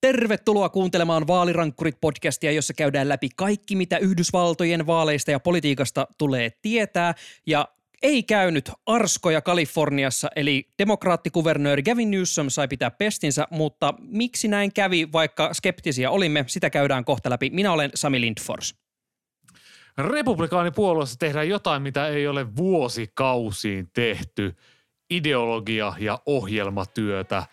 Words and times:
Tervetuloa 0.00 0.68
kuuntelemaan 0.68 1.26
Vaalirankkurit-podcastia, 1.26 2.52
jossa 2.52 2.74
käydään 2.74 3.08
läpi 3.08 3.28
kaikki, 3.36 3.76
mitä 3.76 3.98
Yhdysvaltojen 3.98 4.86
vaaleista 4.86 5.30
ja 5.30 5.40
politiikasta 5.40 6.06
tulee 6.18 6.50
tietää. 6.62 7.14
Ja 7.46 7.68
ei 8.02 8.22
käynyt 8.22 8.70
arskoja 8.86 9.40
Kaliforniassa, 9.40 10.28
eli 10.36 10.68
demokraattikuvernööri 10.78 11.82
Gavin 11.82 12.10
Newsom 12.10 12.50
sai 12.50 12.68
pitää 12.68 12.90
pestinsä, 12.90 13.46
mutta 13.50 13.94
miksi 13.98 14.48
näin 14.48 14.72
kävi, 14.72 15.12
vaikka 15.12 15.54
skeptisiä 15.54 16.10
olimme, 16.10 16.44
sitä 16.46 16.70
käydään 16.70 17.04
kohta 17.04 17.30
läpi. 17.30 17.50
Minä 17.50 17.72
olen 17.72 17.90
Sami 17.94 18.20
Lindfors. 18.20 18.74
Republikaanipuolueessa 19.98 21.18
tehdään 21.18 21.48
jotain, 21.48 21.82
mitä 21.82 22.08
ei 22.08 22.26
ole 22.26 22.56
vuosikausiin 22.56 23.90
tehty. 23.92 24.56
Ideologia 25.10 25.92
ja 25.98 26.18
ohjelmatyötä– 26.26 27.42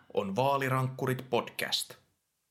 on 0.13 0.35
Vaalirankkurit 0.35 1.29
podcast. 1.29 1.93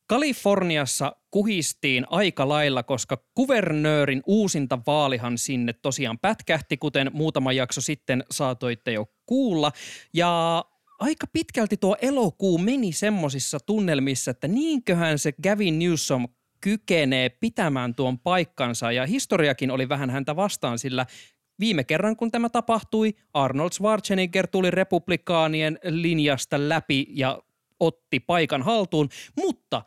Kaliforniassa 0.07 1.17
kuhistiin 1.31 2.07
aika 2.11 2.49
lailla, 2.49 2.83
koska 2.83 3.19
kuvernöörin 3.35 4.23
uusinta 4.27 4.79
vaalihan 4.87 5.39
sinne 5.39 5.73
tosiaan 5.73 6.19
pätkähti, 6.19 6.77
kuten 6.77 7.11
muutama 7.15 7.53
jakso 7.53 7.81
sitten 7.81 8.25
saatoitte 8.31 8.93
jo 8.93 9.07
kuulla. 9.27 9.73
Ja 10.15 10.65
aika 10.99 11.27
pitkälti 11.33 11.77
tuo 11.77 11.97
elokuu 12.03 12.59
meni 12.59 12.93
semmosissa 12.93 13.59
tunnelmissa, 13.67 14.31
että 14.31 14.49
niinköhän 14.49 15.19
se 15.19 15.33
Gavin 15.43 15.79
Newsom 15.79 16.29
kykenee 16.61 17.29
pitämään 17.29 17.95
tuon 17.95 18.19
paikkansa 18.19 18.93
ja 18.93 19.07
historiakin 19.07 19.71
oli 19.71 19.89
vähän 19.89 20.11
häntä 20.11 20.37
vastaan, 20.37 20.79
sillä 20.79 21.07
Viime 21.61 21.85
kerran, 21.85 22.17
kun 22.17 22.31
tämä 22.31 22.49
tapahtui, 22.49 23.15
Arnold 23.35 23.71
Schwarzenegger 23.73 24.47
tuli 24.47 24.71
republikaanien 24.71 25.79
linjasta 25.85 26.69
läpi 26.69 27.07
ja 27.11 27.39
otti 27.81 28.21
paikan 28.21 28.63
haltuun, 28.63 29.09
mutta 29.37 29.83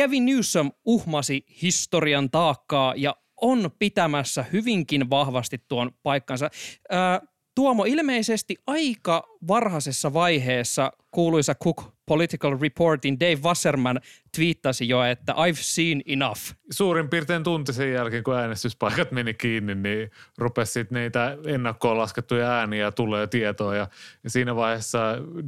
Gavin 0.00 0.24
Newsom 0.24 0.72
uhmasi 0.84 1.46
historian 1.62 2.30
taakkaa 2.30 2.94
ja 2.96 3.16
on 3.40 3.70
pitämässä 3.78 4.44
hyvinkin 4.52 5.10
vahvasti 5.10 5.64
tuon 5.68 5.90
paikkansa. 6.02 6.50
Ää, 6.90 7.20
Tuomo, 7.54 7.84
ilmeisesti 7.84 8.56
aika 8.66 9.28
varhaisessa 9.48 10.12
vaiheessa 10.12 10.92
kuuluisa 11.10 11.54
Cook 11.54 11.84
Political 12.12 12.58
Reportin 12.60 13.20
Dave 13.20 13.38
Wasserman 13.42 14.00
twiittasi 14.36 14.88
jo, 14.88 15.02
että 15.02 15.32
I've 15.32 15.58
seen 15.60 16.02
enough. 16.06 16.40
Suurin 16.70 17.08
piirtein 17.08 17.42
tunti 17.42 17.72
sen 17.72 17.92
jälkeen, 17.92 18.24
kun 18.24 18.36
äänestyspaikat 18.36 19.12
meni 19.12 19.34
kiinni, 19.34 19.74
niin 19.74 20.10
rupesi 20.38 20.86
niitä 20.90 21.36
ennakkoon 21.46 21.98
laskettuja 21.98 22.50
ääniä 22.50 22.90
tulee 22.90 23.26
tietoa. 23.26 23.76
Ja 23.76 23.88
siinä 24.26 24.56
vaiheessa 24.56 24.98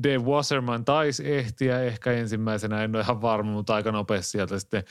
Dave 0.02 0.18
Wasserman 0.18 0.84
taisi 0.84 1.34
ehtiä 1.34 1.80
ehkä 1.80 2.12
ensimmäisenä, 2.12 2.84
en 2.84 2.96
ole 2.96 3.02
ihan 3.02 3.22
varma, 3.22 3.52
mutta 3.52 3.74
aika 3.74 3.92
nopeasti 3.92 4.30
sieltä 4.30 4.58
sitten 4.58 4.84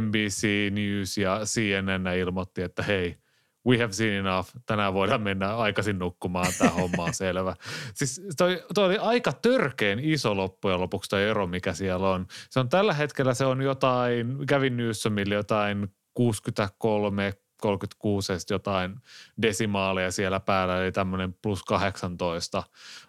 NBC 0.00 0.46
News 0.70 1.18
ja 1.18 1.40
CNN 1.44 2.18
ilmoitti, 2.18 2.62
että 2.62 2.82
hei– 2.82 3.16
we 3.66 3.78
have 3.78 3.92
seen 3.92 4.12
enough, 4.12 4.48
tänään 4.66 4.94
voidaan 4.94 5.22
mennä 5.22 5.56
aikaisin 5.56 5.98
nukkumaan, 5.98 6.52
tämä 6.58 6.70
homma 6.70 7.04
on 7.04 7.14
selvä. 7.14 7.56
Siis 7.94 8.22
toi, 8.36 8.64
toi 8.74 8.84
oli 8.86 8.98
aika 8.98 9.32
törkeen 9.32 9.98
iso 10.02 10.36
loppujen 10.36 10.80
lopuksi 10.80 11.10
toi 11.10 11.24
ero, 11.24 11.46
mikä 11.46 11.72
siellä 11.72 12.10
on. 12.10 12.26
Se 12.50 12.60
on 12.60 12.68
tällä 12.68 12.92
hetkellä 12.94 13.34
se 13.34 13.44
on 13.44 13.62
jotain, 13.62 14.46
kävin 14.46 14.76
Newsomille 14.76 15.34
jotain 15.34 15.88
63, 16.14 17.32
36 17.60 18.32
jotain 18.50 18.96
desimaaleja 19.42 20.12
siellä 20.12 20.40
päällä, 20.40 20.82
eli 20.82 20.92
tämmöinen 20.92 21.34
plus 21.42 21.62
18 21.62 22.62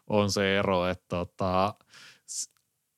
on 0.07 0.31
se 0.31 0.57
ero, 0.57 0.87
että 0.87 1.05
tota, 1.09 1.73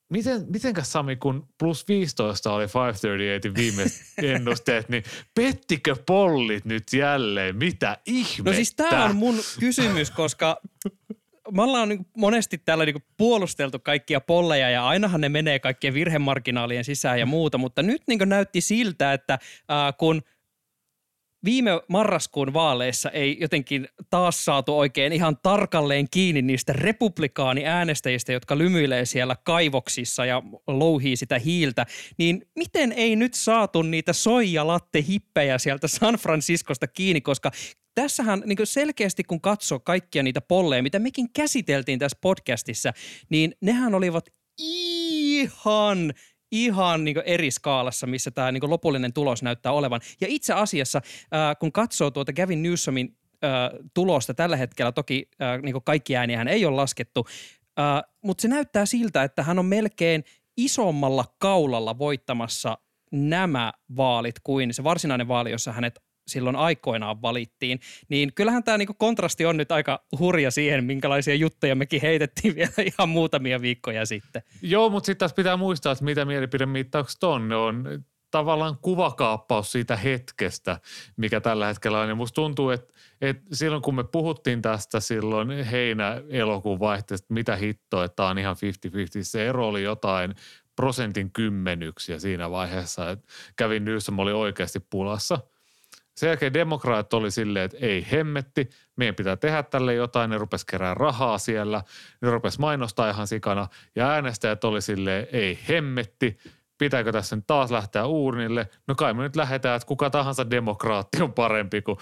miten, 0.08 0.46
mitenkäs 0.52 0.92
Sami, 0.92 1.16
kun 1.16 1.48
plus 1.58 1.88
15 1.88 2.52
oli 2.52 2.64
538 2.64 3.54
viimeiset 3.54 4.06
ennusteet, 4.34 4.88
niin 4.88 5.02
pettikö 5.34 5.96
pollit 6.06 6.64
nyt 6.64 6.92
jälleen? 6.92 7.56
Mitä 7.56 7.98
ihmettä? 8.06 8.50
No 8.50 8.54
siis 8.54 8.74
tämä 8.74 9.04
on 9.04 9.16
mun 9.16 9.40
kysymys, 9.60 10.10
koska 10.10 10.60
me 11.52 11.62
ollaan 11.62 11.88
niin 11.88 12.06
monesti 12.16 12.58
täällä 12.58 12.84
niin 12.84 13.04
puolusteltu 13.16 13.78
kaikkia 13.78 14.20
polleja 14.20 14.70
ja 14.70 14.86
ainahan 14.86 15.20
ne 15.20 15.28
menee 15.28 15.58
kaikkien 15.58 15.94
virhemarginaalien 15.94 16.84
sisään 16.84 17.20
ja 17.20 17.26
muuta, 17.26 17.58
mutta 17.58 17.82
nyt 17.82 18.02
niin 18.06 18.20
näytti 18.26 18.60
siltä, 18.60 19.12
että 19.12 19.32
äh, 19.32 19.94
kun– 19.98 20.22
viime 21.44 21.70
marraskuun 21.88 22.52
vaaleissa 22.52 23.10
ei 23.10 23.36
jotenkin 23.40 23.88
taas 24.10 24.44
saatu 24.44 24.78
oikein 24.78 25.12
ihan 25.12 25.36
tarkalleen 25.42 26.06
kiinni 26.10 26.42
niistä 26.42 26.72
republikaaniäänestäjistä, 26.72 28.32
jotka 28.32 28.58
lymyilee 28.58 29.04
siellä 29.04 29.36
kaivoksissa 29.44 30.24
ja 30.24 30.42
louhii 30.66 31.16
sitä 31.16 31.38
hiiltä, 31.38 31.86
niin 32.18 32.46
miten 32.56 32.92
ei 32.92 33.16
nyt 33.16 33.34
saatu 33.34 33.82
niitä 33.82 34.12
soijalatte 34.12 35.04
hippejä 35.08 35.58
sieltä 35.58 35.88
San 35.88 36.14
Franciscosta 36.14 36.86
kiinni, 36.86 37.20
koska 37.20 37.50
tässähän 37.94 38.42
niin 38.46 38.58
selkeästi 38.64 39.24
kun 39.24 39.40
katsoo 39.40 39.80
kaikkia 39.80 40.22
niitä 40.22 40.40
polleja, 40.40 40.82
mitä 40.82 40.98
mekin 40.98 41.32
käsiteltiin 41.32 41.98
tässä 41.98 42.18
podcastissa, 42.20 42.92
niin 43.30 43.54
nehän 43.60 43.94
olivat 43.94 44.28
ihan 44.58 46.12
ihan 46.52 47.04
niin 47.04 47.22
eri 47.24 47.50
skaalassa, 47.50 48.06
missä 48.06 48.30
tämä 48.30 48.52
niin 48.52 48.70
lopullinen 48.70 49.12
tulos 49.12 49.42
näyttää 49.42 49.72
olevan. 49.72 50.00
Ja 50.20 50.26
itse 50.30 50.52
asiassa, 50.52 50.98
äh, 50.98 51.56
kun 51.60 51.72
katsoo 51.72 52.10
tuota 52.10 52.32
Gavin 52.32 52.62
Newsomin 52.62 53.16
äh, 53.44 53.50
tulosta 53.94 54.34
tällä 54.34 54.56
hetkellä, 54.56 54.92
toki 54.92 55.28
äh, 55.42 55.62
niin 55.62 55.82
kaikki 55.84 56.16
ääniä 56.16 56.38
hän 56.38 56.48
ei 56.48 56.66
ole 56.66 56.76
laskettu, 56.76 57.26
äh, 57.80 58.02
mutta 58.24 58.42
se 58.42 58.48
näyttää 58.48 58.86
siltä, 58.86 59.22
että 59.22 59.42
hän 59.42 59.58
on 59.58 59.66
melkein 59.66 60.24
isommalla 60.56 61.24
kaulalla 61.38 61.98
voittamassa 61.98 62.78
nämä 63.12 63.72
vaalit 63.96 64.40
kuin 64.44 64.74
se 64.74 64.84
varsinainen 64.84 65.28
vaali, 65.28 65.50
jossa 65.50 65.72
hänet 65.72 65.98
silloin 66.28 66.56
aikoinaan 66.56 67.22
valittiin, 67.22 67.80
niin 68.08 68.32
kyllähän 68.34 68.64
tämä 68.64 68.78
niinku 68.78 68.94
kontrasti 68.94 69.46
on 69.46 69.56
nyt 69.56 69.72
aika 69.72 70.04
hurja 70.18 70.50
siihen, 70.50 70.84
minkälaisia 70.84 71.34
juttuja 71.34 71.74
mekin 71.74 72.00
heitettiin 72.02 72.54
vielä 72.56 72.72
ihan 72.78 73.08
muutamia 73.08 73.62
viikkoja 73.62 74.06
sitten. 74.06 74.42
Joo, 74.62 74.90
mutta 74.90 75.06
sitten 75.06 75.18
taas 75.18 75.34
pitää 75.34 75.56
muistaa, 75.56 75.92
että 75.92 76.04
mitä 76.04 76.24
mielipidemittaukset 76.24 77.24
on. 77.24 77.48
Ne 77.48 77.56
on 77.56 78.04
tavallaan 78.30 78.78
kuvakaappaus 78.82 79.72
siitä 79.72 79.96
hetkestä, 79.96 80.80
mikä 81.16 81.40
tällä 81.40 81.66
hetkellä 81.66 82.00
on. 82.00 82.08
Ja 82.08 82.14
musta 82.14 82.34
tuntuu, 82.34 82.70
että, 82.70 82.94
että 83.20 83.42
silloin 83.52 83.82
kun 83.82 83.94
me 83.94 84.04
puhuttiin 84.04 84.62
tästä 84.62 85.00
silloin 85.00 85.64
heinä-elokuun 85.64 86.80
vaihteesta, 86.80 87.34
mitä 87.34 87.56
hittoa, 87.56 88.04
että 88.04 88.16
tämä 88.16 88.28
on 88.28 88.38
ihan 88.38 88.56
50-50, 88.56 88.58
se 89.22 89.48
ero 89.48 89.68
oli 89.68 89.82
jotain 89.82 90.34
prosentin 90.76 91.32
kymmenyksiä 91.32 92.18
siinä 92.18 92.50
vaiheessa, 92.50 93.10
että 93.10 93.26
kävin 93.56 93.84
Newsom 93.84 94.18
oli 94.18 94.32
oikeasti 94.32 94.80
pulassa– 94.90 95.38
sen 96.18 96.28
jälkeen 96.28 96.54
demokraat 96.54 97.14
oli 97.14 97.30
silleen, 97.30 97.64
että 97.64 97.76
ei 97.80 98.06
hemmetti, 98.12 98.68
meidän 98.96 99.14
pitää 99.14 99.36
tehdä 99.36 99.62
tälle 99.62 99.94
jotain. 99.94 100.30
Ne 100.30 100.38
rupes 100.38 100.64
kerää 100.64 100.94
rahaa 100.94 101.38
siellä, 101.38 101.82
ne 102.22 102.30
rupes 102.30 102.58
mainostaa 102.58 103.10
ihan 103.10 103.26
sikana. 103.26 103.68
Ja 103.96 104.10
äänestäjät 104.10 104.64
oli 104.64 104.82
silleen, 104.82 105.26
ei 105.32 105.58
hemmetti, 105.68 106.38
pitääkö 106.78 107.12
tässä 107.12 107.36
nyt 107.36 107.46
taas 107.46 107.70
lähteä 107.70 108.06
uurnille? 108.06 108.68
No 108.88 108.94
kai 108.94 109.14
me 109.14 109.22
nyt 109.22 109.36
lähdetään, 109.36 109.76
että 109.76 109.86
kuka 109.86 110.10
tahansa 110.10 110.50
demokraatti 110.50 111.22
on 111.22 111.32
parempi 111.32 111.82
kuin 111.82 111.98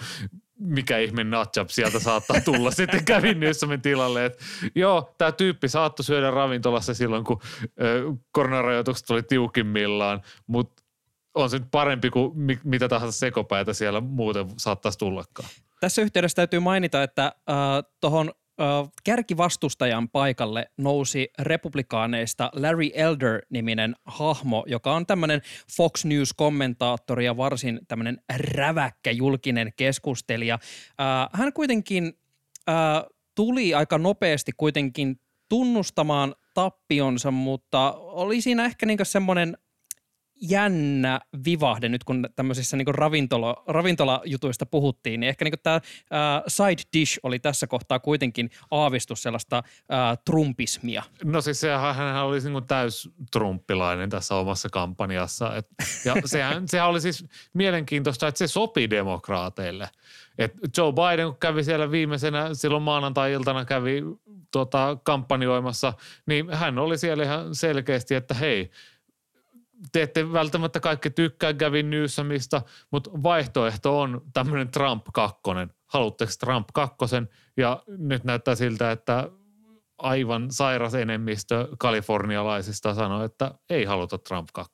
mikä 0.59 0.97
ihme 0.97 1.23
nutjab 1.23 1.69
sieltä 1.69 1.99
saattaa 1.99 2.41
tulla 2.41 2.71
sitten 2.81 3.05
kävin 3.05 3.39
Newsomin 3.39 3.81
tilalle. 3.81 4.25
Että 4.25 4.45
joo, 4.75 5.13
tämä 5.17 5.31
tyyppi 5.31 5.67
saattoi 5.67 6.03
syödä 6.03 6.31
ravintolassa 6.31 6.93
silloin, 6.93 7.23
kun 7.23 7.41
koronarajoitukset 8.31 9.09
oli 9.09 9.23
tiukimmillaan, 9.23 10.21
mutta 10.47 10.86
on 11.37 11.49
se 11.49 11.59
nyt 11.59 11.67
parempi 11.71 12.09
kuin 12.09 12.31
mitä 12.63 12.87
tahansa 12.87 13.19
sekopäätä 13.19 13.73
siellä 13.73 14.01
muuten 14.01 14.45
saattaisi 14.57 14.97
tullakaan. 14.97 15.49
Tässä 15.79 16.01
yhteydessä 16.01 16.35
täytyy 16.35 16.59
mainita, 16.59 17.03
että 17.03 17.25
äh, 17.25 17.55
tuohon 18.01 18.31
äh, 18.61 18.89
kärkivastustajan 19.03 20.09
paikalle 20.09 20.71
nousi 20.77 21.29
republikaaneista 21.39 22.49
Larry 22.53 22.89
Elder-niminen 22.93 23.95
hahmo, 24.05 24.63
joka 24.67 24.93
on 24.93 25.05
tämmöinen 25.05 25.41
Fox 25.77 26.05
News-kommentaattori 26.05 27.25
ja 27.25 27.37
varsin 27.37 27.79
tämmöinen 27.87 28.17
räväkkä 28.37 29.11
julkinen 29.11 29.73
keskustelija. 29.75 30.53
Äh, 30.53 31.29
hän 31.33 31.53
kuitenkin 31.53 32.13
äh, 32.69 32.75
tuli 33.35 33.73
aika 33.73 33.97
nopeasti 33.97 34.51
kuitenkin 34.57 35.19
tunnustamaan 35.49 36.35
tappionsa, 36.53 37.31
mutta 37.31 37.93
oli 37.93 38.41
siinä 38.41 38.65
ehkä 38.65 38.85
niin 38.85 38.99
semmoinen 39.03 39.57
jännä 40.41 41.19
vivahde 41.45 41.89
nyt, 41.89 42.03
kun 42.03 42.29
tämmöisissä 42.35 42.77
niin 42.77 42.95
ravintola, 42.95 43.63
ravintolajutuista 43.67 44.65
puhuttiin, 44.65 45.19
niin 45.19 45.29
ehkä 45.29 45.45
niin 45.45 45.53
tämä 45.63 45.81
side 46.47 46.81
dish 46.93 47.19
oli 47.23 47.39
tässä 47.39 47.67
kohtaa 47.67 47.99
kuitenkin 47.99 48.49
aavistus 48.71 49.23
sellaista 49.23 49.63
ää, 49.89 50.15
trumpismia. 50.25 51.03
No 51.23 51.41
siis 51.41 51.59
sehän 51.59 51.95
hän 51.95 52.25
oli 52.25 52.39
niin 52.39 52.67
täys 52.67 53.09
trumppilainen 53.31 54.09
tässä 54.09 54.35
omassa 54.35 54.69
kampanjassa. 54.69 55.55
Et, 55.55 55.67
ja 56.05 56.15
sehän, 56.25 56.67
sehän 56.67 56.87
oli 56.87 57.01
siis 57.01 57.25
mielenkiintoista, 57.53 58.27
että 58.27 58.37
se 58.37 58.47
sopi 58.47 58.89
demokraateille. 58.89 59.89
Et 60.37 60.53
Joe 60.77 60.93
Biden, 60.93 61.27
kun 61.27 61.37
kävi 61.39 61.63
siellä 61.63 61.91
viimeisenä, 61.91 62.49
silloin 62.53 62.83
maanantai-iltana 62.83 63.65
kävi 63.65 64.03
tota, 64.51 64.97
kampanjoimassa, 65.03 65.93
niin 66.25 66.49
hän 66.53 66.79
oli 66.79 66.97
siellä 66.97 67.23
ihan 67.23 67.55
selkeästi, 67.55 68.15
että 68.15 68.33
hei– 68.33 68.69
te 69.91 70.01
ette 70.01 70.33
välttämättä 70.33 70.79
kaikki 70.79 71.09
tykkää 71.09 71.53
Gavin 71.53 71.89
Newsomista, 71.89 72.61
mutta 72.91 73.09
vaihtoehto 73.23 73.99
on 73.99 74.21
tämmöinen 74.33 74.71
Trump 74.71 75.05
2. 75.13 75.41
Haluatteko 75.85 76.31
Trump 76.39 76.67
2? 76.73 76.95
Ja 77.57 77.83
nyt 77.87 78.23
näyttää 78.23 78.55
siltä, 78.55 78.91
että 78.91 79.29
aivan 79.97 80.51
sairas 80.51 80.95
enemmistö 80.95 81.67
kalifornialaisista 81.79 82.93
sanoi, 82.93 83.25
että 83.25 83.51
ei 83.69 83.85
haluta 83.85 84.17
Trump 84.17 84.49
2. 84.53 84.73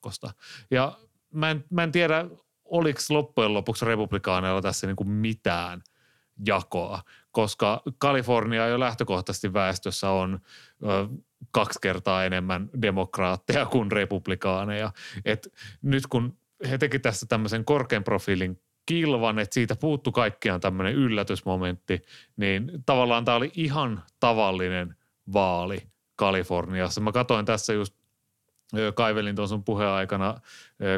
Ja 0.70 0.98
mä 1.32 1.50
en, 1.50 1.64
mä 1.70 1.82
en 1.82 1.92
tiedä, 1.92 2.26
oliko 2.64 3.00
loppujen 3.10 3.54
lopuksi 3.54 3.84
republikaaneilla 3.84 4.62
tässä 4.62 4.86
niin 4.86 4.96
kuin 4.96 5.08
mitään 5.08 5.82
jakoa, 6.46 7.02
koska 7.34 7.82
Kalifornia 7.98 8.66
jo 8.66 8.80
lähtökohtaisesti 8.80 9.52
väestössä 9.52 10.10
on 10.10 10.40
kaksi 11.50 11.78
kertaa 11.82 12.24
enemmän 12.24 12.70
demokraatteja 12.82 13.66
kuin 13.66 13.92
republikaaneja. 13.92 14.92
Et 15.24 15.52
nyt 15.82 16.06
kun 16.06 16.38
he 16.70 16.78
teki 16.78 16.98
tässä 16.98 17.26
tämmöisen 17.26 17.64
korkean 17.64 18.04
profiilin 18.04 18.60
kilvan, 18.86 19.38
että 19.38 19.54
siitä 19.54 19.76
puuttu 19.76 20.12
kaikkiaan 20.12 20.60
tämmöinen 20.60 20.94
yllätysmomentti, 20.94 22.02
niin 22.36 22.70
tavallaan 22.86 23.24
tämä 23.24 23.36
oli 23.36 23.50
ihan 23.54 24.02
tavallinen 24.20 24.96
vaali 25.32 25.78
Kaliforniassa. 26.16 27.00
Mä 27.00 27.12
katsoin 27.12 27.46
tässä 27.46 27.72
just 27.72 27.94
kaivelin 28.94 29.36
tuon 29.36 29.48
sun 29.48 29.64
puheaikana 29.64 30.40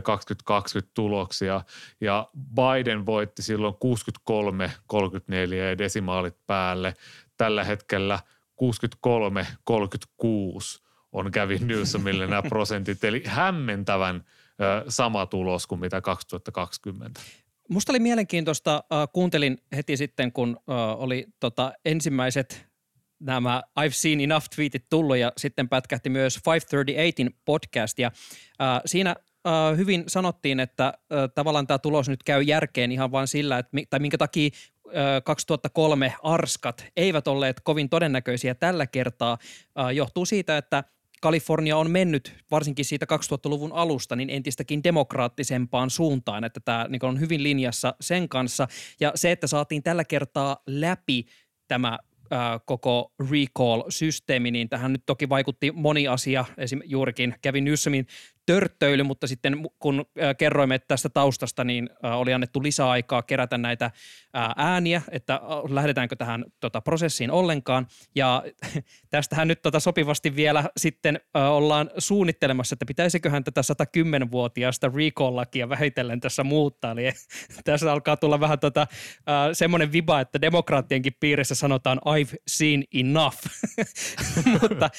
2020 0.03 0.95
tuloksia 0.95 1.61
ja 2.01 2.29
Biden 2.55 3.07
voitti 3.07 3.43
silloin 3.43 3.75
63-34 3.75 5.55
ja 5.55 5.79
desimaalit 5.79 6.37
päälle. 6.47 6.95
Tällä 7.37 7.65
hetkellä– 7.65 8.19
63-36 8.63 8.67
on 11.13 11.31
Gavin 11.33 11.67
Newsomille 11.67 12.27
nämä 12.27 12.43
prosentit, 12.49 13.05
eli 13.05 13.23
hämmentävän 13.27 14.25
sama 14.89 15.27
tulos 15.27 15.67
kuin 15.67 15.81
mitä 15.81 16.01
2020. 16.01 17.21
Musta 17.69 17.93
oli 17.93 17.99
mielenkiintoista, 17.99 18.85
äh, 18.93 19.09
kuuntelin 19.13 19.59
heti 19.77 19.97
sitten, 19.97 20.33
kun 20.33 20.57
äh, 20.71 21.01
oli 21.01 21.27
tota, 21.41 21.73
ensimmäiset 21.85 22.66
nämä 23.21 23.63
I've 23.81 23.93
seen 23.93 24.21
enough 24.21 24.47
tweetit 24.55 24.85
tullut 24.91 25.17
ja 25.17 25.33
sitten 25.37 25.69
pätkähti 25.69 26.09
myös 26.09 26.41
538 26.47 27.41
podcast 27.45 27.99
ja 27.99 28.11
äh, 28.63 28.81
siinä 28.87 29.17
äh, 29.47 29.77
hyvin 29.77 30.05
sanottiin, 30.07 30.61
että 30.61 30.87
äh, 30.87 30.95
tavallaan 31.35 31.67
tämä 31.67 31.79
tulos 31.79 32.09
nyt 32.09 32.23
käy 32.23 32.43
järkeen 32.43 32.93
ihan 32.93 33.13
vain 33.13 33.29
sillä, 33.29 33.59
että, 33.59 33.77
tai 33.91 34.01
minkä 34.01 34.19
takia 34.19 34.51
2003 35.25 36.15
arskat 36.23 36.87
eivät 36.97 37.29
olleet 37.29 37.61
kovin 37.61 37.89
todennäköisiä 37.89 38.55
tällä 38.55 38.87
kertaa, 38.87 39.39
johtuu 39.95 40.27
siitä, 40.27 40.57
että 40.57 40.85
Kalifornia 41.21 41.77
on 41.77 41.91
mennyt 41.91 42.35
varsinkin 42.51 42.85
siitä 42.85 43.07
2000-luvun 43.13 43.73
alusta 43.73 44.17
niin 44.17 44.31
entistäkin 44.31 44.85
demokraattisempaan 44.85 45.91
suuntaan, 45.91 46.45
että 46.45 46.61
tämä 46.61 46.87
niin 46.89 47.05
on 47.05 47.21
hyvin 47.21 47.43
linjassa 47.43 47.95
sen 48.01 48.29
kanssa. 48.29 48.69
Ja 49.01 49.13
se, 49.15 49.33
että 49.33 49.47
saatiin 49.47 49.83
tällä 49.83 50.05
kertaa 50.05 50.63
läpi 50.67 51.27
tämä 51.69 51.99
koko 52.65 53.13
recall-systeemi, 53.31 54.51
niin 54.51 54.69
tähän 54.69 54.93
nyt 54.93 55.03
toki 55.07 55.29
vaikutti 55.29 55.73
moni 55.73 56.09
asia, 56.09 56.45
esim. 56.59 56.81
juurikin 56.85 57.35
kävin 57.43 57.65
Newsomin 57.65 58.07
törttöily, 58.47 59.03
mutta 59.03 59.27
sitten 59.27 59.57
kun 59.79 60.05
kerroimme 60.39 60.79
tästä 60.79 61.09
taustasta, 61.09 61.65
niin 61.65 61.91
oli 62.03 62.33
annettu 62.33 62.63
lisäaikaa 62.63 63.23
kerätä 63.23 63.59
näitä 63.59 63.91
ääniä, 64.57 65.03
että 65.11 65.41
lähdetäänkö 65.69 66.17
tähän 66.17 66.45
tota, 66.61 66.81
prosessiin 66.81 67.31
ollenkaan. 67.31 67.87
Ja 68.15 68.43
tästähän 69.11 69.49
nyt 69.49 69.63
tota, 69.63 69.81
sopivasti 69.81 70.37
vielä 70.37 70.65
sitten 70.77 71.21
ollaan 71.35 71.91
suunnittelemassa, 71.99 72.75
että 72.75 72.87
pitäisiköhän 72.87 73.45
tätä 73.45 73.61
110-vuotiaasta 73.61 74.89
recall-lakia 74.89 75.69
vähitellen 75.69 76.21
tässä 76.21 76.45
muuttaa. 76.45 76.93
Eli 76.93 77.13
tässä 77.65 77.93
alkaa 77.93 78.17
tulla 78.17 78.41
vähän 78.41 78.59
tota, 78.59 78.87
semmoinen 79.53 79.93
viba, 79.93 80.21
että 80.21 80.41
demokraattienkin 80.41 81.13
piirissä 81.21 81.55
sanotaan 81.55 81.99
I've 81.99 82.37
seen 82.47 82.85
enough. 82.95 83.39
mutta 84.63 84.91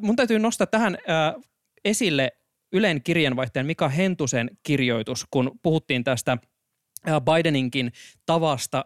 mun 0.00 0.16
täytyy 0.16 0.38
nostaa 0.38 0.66
tähän 0.66 0.98
esille 1.84 2.32
Ylen 2.72 3.02
kirjanvaihtajan 3.02 3.66
Mika 3.66 3.88
Hentusen 3.88 4.50
kirjoitus, 4.62 5.26
kun 5.30 5.58
puhuttiin 5.62 6.04
tästä 6.04 6.38
Bideninkin 7.20 7.92
tavasta 8.26 8.84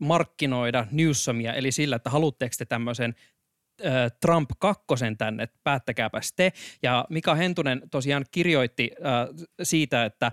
markkinoida 0.00 0.86
Newsomia, 0.90 1.54
eli 1.54 1.72
sillä, 1.72 1.96
että 1.96 2.10
haluatteko 2.10 2.54
te 2.58 2.64
tämmöisen 2.64 3.14
Trump 4.20 4.50
kakkosen 4.58 5.16
tänne, 5.16 5.48
päättäkääpäs 5.64 6.32
te. 6.36 6.52
Ja 6.82 7.04
Mika 7.10 7.34
Hentunen 7.34 7.82
tosiaan 7.90 8.24
kirjoitti 8.30 8.90
siitä, 9.62 10.04
että 10.04 10.32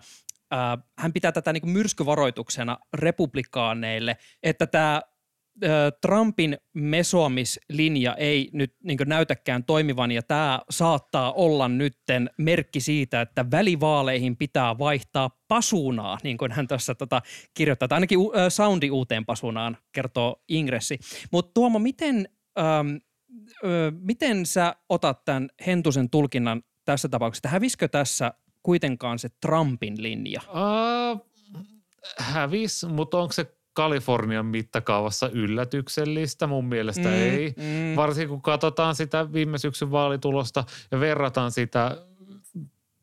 hän 1.00 1.14
pitää 1.14 1.32
tätä 1.32 1.54
niin 1.54 1.70
myrskyvaroituksena 1.70 2.78
republikaaneille, 2.94 4.18
että 4.44 4.68
tämä 4.68 5.02
Trumpin 6.02 6.58
mesoamislinja 6.74 8.16
ei 8.16 8.50
nyt 8.54 8.76
niin 8.84 8.98
näytäkään 9.06 9.64
toimivan 9.64 10.12
ja 10.12 10.24
tämä 10.24 10.62
saattaa 10.70 11.34
olla 11.34 11.68
nytten 11.68 12.30
merkki 12.38 12.80
siitä, 12.80 13.22
että 13.22 13.46
välivaaleihin 13.52 14.38
pitää 14.38 14.78
vaihtaa 14.78 15.30
pasunaa, 15.48 16.18
niin 16.24 16.38
kuin 16.38 16.52
hän 16.52 16.68
tässä 16.68 16.96
tota 16.96 17.22
kirjoittaa. 17.54 17.88
Tai 17.88 17.96
ainakin 17.96 18.20
soundi 18.50 18.92
uuteen 18.92 19.26
pasunaan, 19.26 19.78
kertoo 19.92 20.44
Ingressi. 20.48 21.00
Mutta 21.32 21.52
Tuomo, 21.54 21.80
miten, 21.80 22.30
ähm, 22.60 22.96
ö, 23.64 23.92
miten 24.00 24.46
sä 24.46 24.76
otat 24.90 25.26
tämän 25.26 25.50
Hentusen 25.66 26.10
tulkinnan 26.10 26.64
tässä 26.86 27.10
tapauksessa? 27.10 27.50
Häviskö 27.50 27.88
tässä 27.88 28.34
kuitenkaan 28.64 29.20
se 29.20 29.30
Trumpin 29.42 30.04
linja? 30.04 30.42
Uh, 30.48 31.30
hävis, 32.18 32.86
mutta 32.90 33.18
onko 33.18 33.34
se 33.34 33.59
Kalifornian 33.74 34.46
mittakaavassa 34.46 35.30
yllätyksellistä. 35.30 36.48
Mun 36.48 36.66
mielestä 36.66 37.10
mm, 37.10 37.14
ei. 37.14 37.54
Mm. 37.58 37.96
Varsinkin 37.96 38.30
kun 38.30 38.42
katsotaan 38.42 38.96
sitä 38.96 39.34
viime 39.34 39.58
syksyn 39.58 39.92
vaalitulosta 39.92 40.64
ja 40.92 41.00
verrataan 41.00 41.52
sitä 41.52 41.98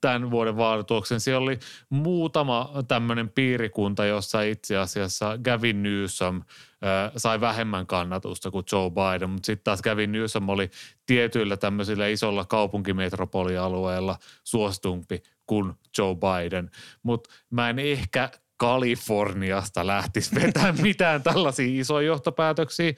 tämän 0.01 0.31
vuoden 0.31 0.57
vaalituloksen. 0.57 1.21
Siellä 1.21 1.45
oli 1.45 1.59
muutama 1.91 2.73
tämmöinen 2.89 3.29
piirikunta, 3.29 4.07
jossa 4.07 4.43
itse 4.43 4.77
asiassa 4.77 5.39
Gavin 5.39 5.83
Newsom 5.83 6.37
äh, 6.37 7.13
sai 7.17 7.41
vähemmän 7.41 7.87
kannatusta 7.87 8.51
kuin 8.51 8.65
Joe 8.73 8.91
Biden, 8.91 9.31
mutta 9.31 9.47
sitten 9.47 9.65
taas 9.65 9.83
Gavin 9.83 10.13
Newsom 10.13 10.49
oli 10.49 10.71
tietyillä 11.07 11.57
tämmöisillä 11.57 12.07
isolla 12.07 12.45
kaupunkimetropolialueilla 12.45 14.19
suositumpi 14.45 15.23
kuin 15.47 15.73
Joe 15.99 16.15
Biden. 16.15 16.71
Mutta 17.03 17.31
mä 17.51 17.71
en 17.71 17.79
ehkä 17.79 18.31
Kaliforniasta 18.57 19.87
lähtisi 19.87 20.35
vetämään 20.35 20.83
mitään 20.83 21.23
tällaisia 21.23 21.81
isoja 21.81 22.07
johtopäätöksiä. 22.07 22.93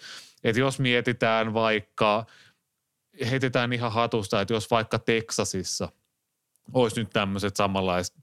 Että 0.44 0.60
jos 0.60 0.80
mietitään 0.80 1.54
vaikka, 1.54 2.26
heitetään 3.30 3.72
ihan 3.72 3.92
hatusta, 3.92 4.40
että 4.40 4.54
jos 4.54 4.70
vaikka 4.70 4.98
Teksasissa 4.98 5.88
olisi 6.72 7.00
nyt 7.00 7.10
tämmöiset 7.10 7.56
samanlaiset 7.56 8.16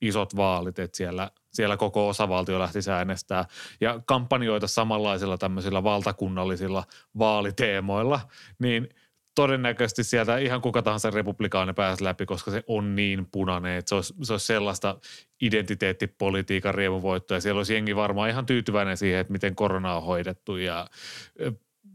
isot 0.00 0.36
vaalit, 0.36 0.78
että 0.78 0.96
siellä, 0.96 1.30
siellä 1.52 1.76
koko 1.76 2.08
osavaltio 2.08 2.58
lähtisi 2.58 2.90
äänestää 2.90 3.44
ja 3.80 4.00
kampanjoita 4.06 4.66
samanlaisilla 4.66 5.38
tämmöisillä 5.38 5.82
valtakunnallisilla 5.82 6.84
vaaliteemoilla, 7.18 8.20
niin– 8.58 8.88
todennäköisesti 9.34 10.04
sieltä 10.04 10.38
ihan 10.38 10.60
kuka 10.60 10.82
tahansa 10.82 11.10
republikaani 11.10 11.72
pääsi 11.72 12.04
läpi, 12.04 12.26
koska 12.26 12.50
se 12.50 12.64
on 12.66 12.96
niin 12.96 13.26
punainen, 13.32 13.76
että 13.76 13.88
se 13.88 13.94
olisi, 13.94 14.14
se 14.22 14.32
olisi 14.32 14.46
sellaista 14.46 14.98
identiteettipolitiikan 15.42 16.74
riemuvoittoa. 16.74 17.36
Ja 17.36 17.40
siellä 17.40 17.58
olisi 17.58 17.74
jengi 17.74 17.96
varmaan 17.96 18.30
ihan 18.30 18.46
tyytyväinen 18.46 18.96
siihen, 18.96 19.20
että 19.20 19.32
miten 19.32 19.54
korona 19.54 19.94
on 19.96 20.02
hoidettu 20.02 20.56
ja 20.56 20.86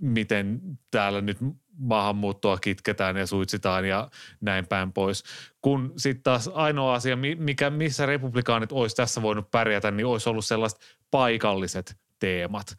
miten 0.02 0.62
täällä 0.92 1.22
nyt 1.22 1.38
maahanmuuttoa 1.78 2.58
kitketään 2.58 3.18
ja 3.18 3.28
suitsitaan 3.28 3.86
ja 3.86 4.10
näin 4.42 4.68
päin 4.68 4.94
pois. 4.94 5.24
Kun 5.62 5.94
sitten 5.98 6.24
taas 6.24 6.50
ainoa 6.54 6.94
asia, 6.94 7.18
mikä, 7.38 7.70
missä 7.70 8.06
republikaanit 8.06 8.72
olisi 8.72 8.96
tässä 8.96 9.22
voinut 9.22 9.52
pärjätä, 9.52 9.92
niin 9.92 10.06
olisi 10.06 10.30
ollut 10.30 10.46
sellaiset 10.46 10.80
paikalliset 11.12 11.98
teemat. 12.20 12.78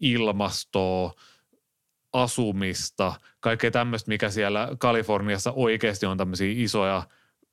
ilmastoa, 0.00 1.12
asumista, 2.12 3.12
kaikkea 3.40 3.70
tämmöistä, 3.70 4.08
mikä 4.08 4.30
siellä 4.30 4.68
Kaliforniassa 4.78 5.52
oikeasti 5.52 6.06
on 6.06 6.18
tämmöisiä 6.18 6.52
isoja 6.56 7.02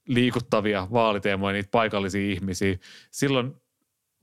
liikuttavia 0.07 0.87
vaaliteemoja, 0.91 1.53
niitä 1.53 1.69
paikallisia 1.71 2.31
ihmisiä. 2.31 2.77
Silloin 3.11 3.55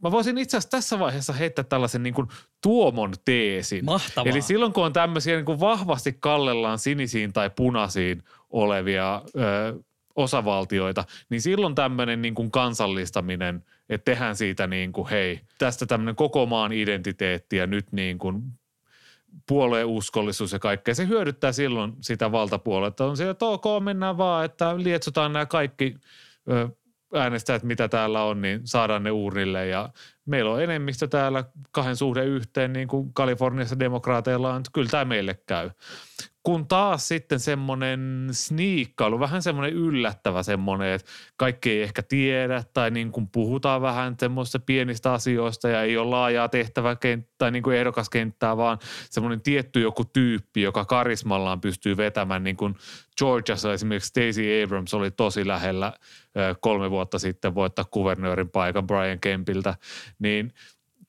Mä 0.02 0.10
voisin 0.10 0.38
itse 0.38 0.56
asiassa 0.56 0.70
tässä 0.70 0.98
vaiheessa 0.98 1.32
heittää 1.32 1.64
tällaisen 1.64 2.02
niin 2.02 2.14
kuin 2.14 2.28
tuomon 2.62 3.12
teesin. 3.24 3.84
Mahtavaa. 3.84 4.30
Eli 4.30 4.42
silloin 4.42 4.72
kun 4.72 4.84
on 4.84 4.92
tämmöisiä 4.92 5.36
niin 5.36 5.44
kuin 5.44 5.60
vahvasti 5.60 6.16
kallellaan 6.20 6.78
sinisiin 6.78 7.32
tai 7.32 7.50
punaisiin 7.56 8.22
olevia 8.50 9.22
ö, 9.36 9.82
osavaltioita, 10.16 11.04
niin 11.28 11.40
silloin 11.40 11.74
tämmöinen 11.74 12.22
niin 12.22 12.34
kuin 12.34 12.50
kansallistaminen, 12.50 13.64
että 13.88 14.04
tehdään 14.04 14.36
siitä 14.36 14.66
niin 14.66 14.92
kuin 14.92 15.08
hei, 15.08 15.40
tästä 15.58 15.86
tämmöinen 15.86 16.16
koko 16.16 16.46
maan 16.46 16.72
identiteetti 16.72 17.56
ja 17.56 17.66
nyt 17.66 17.92
niin 17.92 18.18
kuin 18.18 18.42
puolueen 19.48 19.86
uskollisuus 19.86 20.52
ja 20.52 20.58
kaikkea. 20.58 20.94
Se 20.94 21.08
hyödyttää 21.08 21.52
silloin 21.52 21.92
sitä 22.00 22.32
valtapuoletta. 22.32 23.06
On 23.06 23.16
siellä, 23.16 23.30
että 23.30 23.46
ok, 23.46 23.64
mennään 23.82 24.18
vaan, 24.18 24.44
että 24.44 24.76
lietsotaan 24.76 25.32
nämä 25.32 25.46
kaikki 25.46 25.96
äänestäjät, 27.14 27.62
mitä 27.62 27.88
täällä 27.88 28.22
on, 28.22 28.42
niin 28.42 28.60
saadaan 28.64 29.02
ne 29.02 29.10
uurnille. 29.10 29.66
Ja 29.66 29.90
meillä 30.26 30.50
on 30.50 30.62
enemmistö 30.62 31.08
täällä 31.08 31.44
kahden 31.70 31.96
suhde 31.96 32.24
yhteen, 32.24 32.72
niin 32.72 32.88
kuin 32.88 33.14
Kaliforniassa 33.14 33.78
demokraateilla 33.78 34.54
on, 34.54 34.62
kyllä 34.72 34.88
tämä 34.90 35.04
meille 35.04 35.38
käy 35.46 35.70
kun 36.42 36.68
taas 36.68 37.08
sitten 37.08 37.40
semmoinen 37.40 38.28
sniikkailu, 38.32 39.20
vähän 39.20 39.42
semmoinen 39.42 39.72
yllättävä 39.72 40.42
semmoinen, 40.42 40.92
että 40.92 41.10
kaikki 41.36 41.70
ei 41.70 41.82
ehkä 41.82 42.02
tiedä 42.02 42.64
tai 42.74 42.90
niin 42.90 43.12
kuin 43.12 43.28
puhutaan 43.28 43.82
vähän 43.82 44.16
semmoista 44.20 44.58
pienistä 44.58 45.12
asioista 45.12 45.68
ja 45.68 45.82
ei 45.82 45.96
ole 45.96 46.10
laajaa 46.10 46.48
tehtäväkenttää 46.48 47.32
tai 47.38 47.50
niin 47.50 47.62
kuin 47.62 47.76
ehdokaskenttää, 47.76 48.56
vaan 48.56 48.78
semmoinen 49.10 49.40
tietty 49.40 49.80
joku 49.80 50.04
tyyppi, 50.04 50.62
joka 50.62 50.84
karismallaan 50.84 51.60
pystyy 51.60 51.96
vetämään, 51.96 52.44
niin 52.44 52.56
kuin 52.56 52.74
Georgiassa. 53.18 53.72
Esimerkiksi 53.72 54.08
Stacey 54.08 54.62
Abrams 54.64 54.94
oli 54.94 55.10
tosi 55.10 55.46
lähellä 55.46 55.92
kolme 56.60 56.90
vuotta 56.90 57.18
sitten 57.18 57.54
voittaa 57.54 57.84
kuvernöörin 57.84 58.50
paikan 58.50 58.86
Brian 58.86 59.20
Kempiltä, 59.20 59.74
niin 60.18 60.52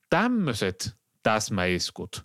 tämmöiset 0.10 0.96
täsmäiskut 1.24 2.22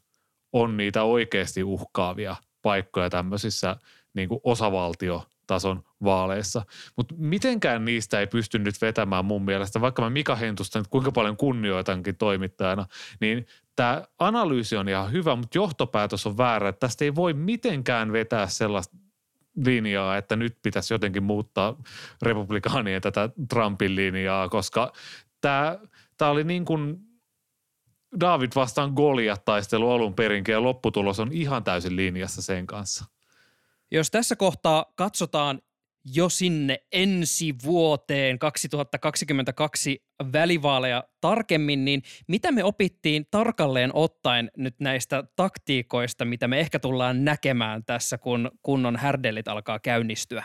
on 0.53 0.77
niitä 0.77 1.03
oikeasti 1.03 1.63
uhkaavia– 1.65 2.37
paikkoja 2.63 3.11
tämmöisissä 3.11 3.77
niin 4.15 4.29
kuin 4.29 4.41
osavaltiotason 4.45 5.83
vaaleissa. 6.05 6.63
Mutta 6.97 7.15
mitenkään 7.19 7.85
niistä 7.85 8.21
ei 8.21 8.27
pysty 8.27 8.59
nyt 8.59 8.81
vetämään 8.81 9.25
mun 9.25 9.45
mielestä, 9.45 9.81
vaikka 9.81 10.03
mä 10.03 10.11
Mika 10.11 10.37
Hentusta 10.37 10.79
nyt 10.79 10.89
kuinka 10.89 11.13
paljon 11.13 11.37
kunnioitankin 11.37 12.17
toimittajana, 12.17 12.87
niin 13.21 13.47
tämä 13.77 14.05
analyysi 14.19 14.77
on 14.77 14.89
ihan 14.89 15.13
hyvä, 15.13 15.37
mutta 15.37 15.59
johtopäätös 15.59 16.27
on 16.27 16.37
väärä. 16.37 16.69
Että 16.69 16.81
tästä 16.81 17.05
ei 17.05 17.15
voi 17.15 17.33
mitenkään 17.33 18.13
vetää 18.13 18.47
sellaista 18.47 18.97
linjaa, 19.65 20.17
että 20.17 20.37
nyt 20.37 20.59
pitäisi 20.63 20.95
jotenkin 20.95 21.23
muuttaa 21.23 21.77
republikaanien 22.23 23.03
tätä 23.03 23.31
Trumpin 23.49 23.97
linjaa, 23.97 24.49
koska 24.49 24.93
tämä, 25.41 25.79
tämä 26.17 26.31
oli 26.31 26.45
niin 26.45 26.65
kuin 26.65 27.08
David 28.21 28.53
vastaan 28.55 28.93
Goliat 28.93 29.45
taistelu 29.45 29.91
alun 29.91 30.15
perinkin 30.15 30.53
ja 30.53 30.63
lopputulos 30.63 31.21
on 31.21 31.33
ihan 31.33 31.65
täysin 31.65 31.97
linjassa 31.97 32.43
sen 32.43 32.67
kanssa. 32.67 33.05
Jos 33.91 34.11
tässä 34.11 34.37
kohtaa 34.37 34.87
katsotaan 34.95 35.63
jo 36.15 36.29
sinne 36.29 36.79
ensi 36.93 37.55
vuoteen 37.65 38.39
2022 38.39 40.05
välivaaleja 40.33 41.05
tarkemmin, 41.21 41.85
niin 41.85 42.03
mitä 42.27 42.53
me 42.53 42.65
opittiin 42.65 43.27
tarkalleen 43.31 43.91
ottaen 43.95 44.51
nyt 44.57 44.75
näistä 44.81 45.25
taktiikoista, 45.37 46.25
mitä 46.25 46.49
me 46.49 46.61
ehkä 46.61 46.79
tullaan 46.79 47.25
näkemään 47.25 47.85
tässä, 47.85 48.19
kun 48.19 48.51
kunnon 48.63 48.97
härdellit 48.97 49.49
alkaa 49.49 49.79
käynnistyä? 49.79 50.45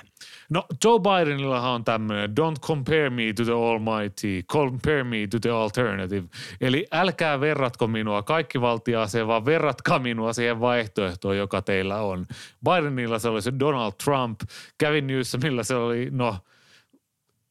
No 0.49 0.65
Joe 0.83 0.99
Bidenillahan 0.99 1.71
on 1.71 1.83
tämmöinen 1.83 2.29
don't 2.29 2.59
compare 2.61 3.09
me 3.09 3.33
to 3.33 3.43
the 3.43 3.51
almighty, 3.51 4.43
compare 4.51 5.03
me 5.03 5.27
to 5.31 5.39
the 5.39 5.49
alternative. 5.49 6.27
Eli 6.61 6.85
älkää 6.91 7.39
verratko 7.39 7.87
minua 7.87 8.23
kaikki 8.23 8.61
valtiaaseen, 8.61 9.27
vaan 9.27 9.45
verratkaa 9.45 9.99
minua 9.99 10.33
siihen 10.33 10.59
vaihtoehtoon, 10.59 11.37
joka 11.37 11.61
teillä 11.61 12.01
on. 12.01 12.25
Bidenilla 12.69 13.19
se 13.19 13.29
oli 13.29 13.41
se 13.41 13.53
Donald 13.59 13.93
Trump, 14.03 14.39
Kevin 14.77 15.07
Newsomilla 15.07 15.63
se 15.63 15.75
oli, 15.75 16.07
no– 16.11 16.37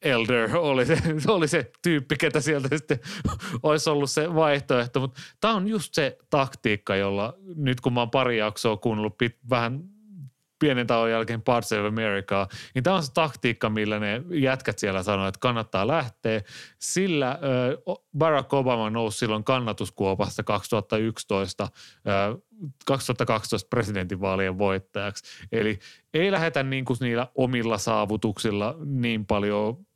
Elder 0.02 0.56
oli 0.56 0.86
se, 0.90 0.98
oli 1.28 1.48
se 1.48 1.70
tyyppi, 1.82 2.16
ketä 2.16 2.40
sieltä 2.40 2.76
sitten 2.76 2.98
olisi 3.62 3.90
ollut 3.90 4.10
se 4.10 4.34
vaihtoehto. 4.34 5.00
Mutta 5.00 5.20
tämä 5.40 5.54
on 5.54 5.68
just 5.68 5.94
se 5.94 6.18
taktiikka, 6.30 6.96
jolla 6.96 7.34
nyt 7.56 7.80
kun 7.80 7.92
mä 7.92 8.00
oon 8.00 8.10
pari 8.10 8.38
jaksoa 8.38 8.76
kuunnellut 8.76 9.18
pit, 9.18 9.36
vähän 9.50 9.92
pienen 10.62 10.86
tauon 10.86 11.10
jälkeen 11.10 11.42
Parts 11.42 11.72
of 11.72 11.86
America, 11.86 12.48
niin 12.74 12.82
tämä 12.82 12.96
on 12.96 13.02
se 13.02 13.12
taktiikka, 13.12 13.70
millä 13.70 13.98
ne 13.98 14.22
jätkät 14.30 14.78
siellä 14.78 15.02
sanoo, 15.02 15.28
että 15.28 15.38
kannattaa 15.40 15.86
lähteä. 15.86 16.42
Sillä 16.78 17.38
Barack 18.18 18.52
Obama 18.52 18.90
nousi 18.90 19.18
silloin 19.18 19.44
kannatuskuopasta 19.44 20.42
2011 20.42 21.68
2012 22.86 23.68
presidentinvaalien 23.68 24.58
voittajaksi. 24.58 25.46
Eli 25.52 25.78
ei 26.14 26.32
lähdetä 26.32 26.62
niin 26.62 26.84
kuin 26.84 26.96
niillä 27.00 27.26
omilla 27.34 27.78
saavutuksilla 27.78 28.76
niin 28.84 29.26
paljon 29.26 29.86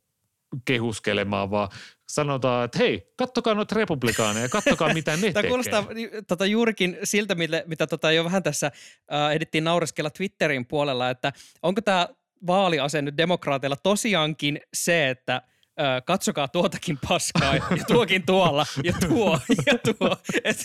kehuskelemaan, 0.65 1.51
vaan 1.51 1.69
sanotaan, 2.09 2.65
että 2.65 2.77
hei, 2.77 3.11
kattokaa 3.17 3.53
noita 3.53 3.75
republikaaneja, 3.75 4.49
kattokaa 4.49 4.93
mitä 4.93 5.11
ne 5.11 5.17
Tämä 5.21 5.33
tekee. 5.33 5.49
kuulostaa 5.49 5.85
tota, 6.27 6.45
juurikin 6.45 6.97
siltä, 7.03 7.35
mitä, 7.35 7.63
mitä 7.65 7.87
tota, 7.87 8.11
jo 8.11 8.23
vähän 8.23 8.43
tässä 8.43 8.71
äh, 9.13 9.31
edittiin 9.31 9.63
naureskella 9.63 10.09
Twitterin 10.09 10.65
puolella, 10.65 11.09
että 11.09 11.33
onko 11.61 11.81
tämä 11.81 12.07
vaaliase 12.47 13.01
nyt 13.01 13.17
demokraateilla 13.17 13.75
tosiaankin 13.75 14.59
se, 14.73 15.09
että– 15.09 15.41
Öö, 15.79 16.01
katsokaa 16.01 16.47
tuotakin 16.47 16.97
paskaa 17.07 17.55
ja 17.55 17.61
tuokin 17.93 18.25
tuolla 18.25 18.65
ja 18.83 18.93
tuo 19.07 19.39
ja 19.65 19.77
tuo. 19.77 20.17
Et, 20.43 20.57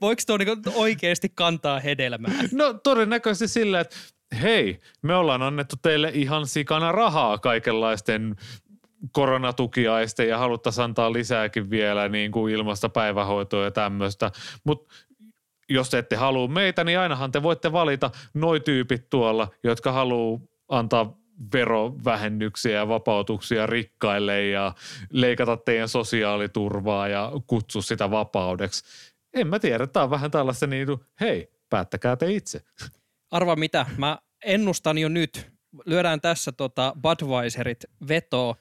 voiko 0.00 0.22
tuo 0.26 0.36
niinku 0.36 0.70
oikeasti 0.74 1.28
kantaa 1.34 1.80
hedelmää? 1.80 2.32
No 2.52 2.74
todennäköisesti 2.74 3.48
sillä, 3.48 3.80
että 3.80 3.96
hei, 4.42 4.80
me 5.02 5.14
ollaan 5.14 5.42
annettu 5.42 5.76
teille 5.82 6.10
ihan 6.14 6.46
sikana 6.46 6.92
rahaa 6.92 7.38
kaikenlaisten 7.38 8.36
koronatukiaisten 9.12 10.28
ja 10.28 10.38
haluttaisiin 10.38 10.84
antaa 10.84 11.12
lisääkin 11.12 11.70
vielä 11.70 12.08
niin 12.08 12.32
kuin 12.32 12.54
ilmasta 12.54 12.88
päivähoitoa 12.88 13.64
ja 13.64 13.70
tämmöistä. 13.70 14.30
Mutta 14.64 14.94
jos 15.68 15.94
ette 15.94 16.16
halua 16.16 16.48
meitä, 16.48 16.84
niin 16.84 16.98
ainahan 16.98 17.32
te 17.32 17.42
voitte 17.42 17.72
valita 17.72 18.10
noi 18.34 18.60
tyypit 18.60 19.10
tuolla, 19.10 19.48
jotka 19.64 19.92
haluaa 19.92 20.40
antaa 20.68 21.16
verovähennyksiä 21.52 22.76
ja 22.76 22.88
vapautuksia 22.88 23.66
rikkaille 23.66 24.48
ja 24.48 24.74
leikata 25.10 25.56
teidän 25.56 25.88
sosiaaliturvaa 25.88 27.08
ja 27.08 27.32
kutsua 27.46 27.82
sitä 27.82 28.10
vapaudeksi. 28.10 28.84
En 29.34 29.46
mä 29.46 29.58
tiedä, 29.58 29.86
tämä 29.86 30.04
on 30.04 30.10
vähän 30.10 30.30
tällaista 30.30 30.66
niin 30.66 30.86
kuin, 30.86 31.00
hei, 31.20 31.52
päättäkää 31.70 32.16
te 32.16 32.32
itse. 32.32 32.60
Arva 33.30 33.56
mitä, 33.56 33.86
mä 33.98 34.18
ennustan 34.44 34.98
jo 34.98 35.08
nyt, 35.08 35.50
lyödään 35.86 36.20
tässä 36.20 36.52
tota 36.52 36.96
Budweiserit 37.02 37.84
veto, 38.08 38.56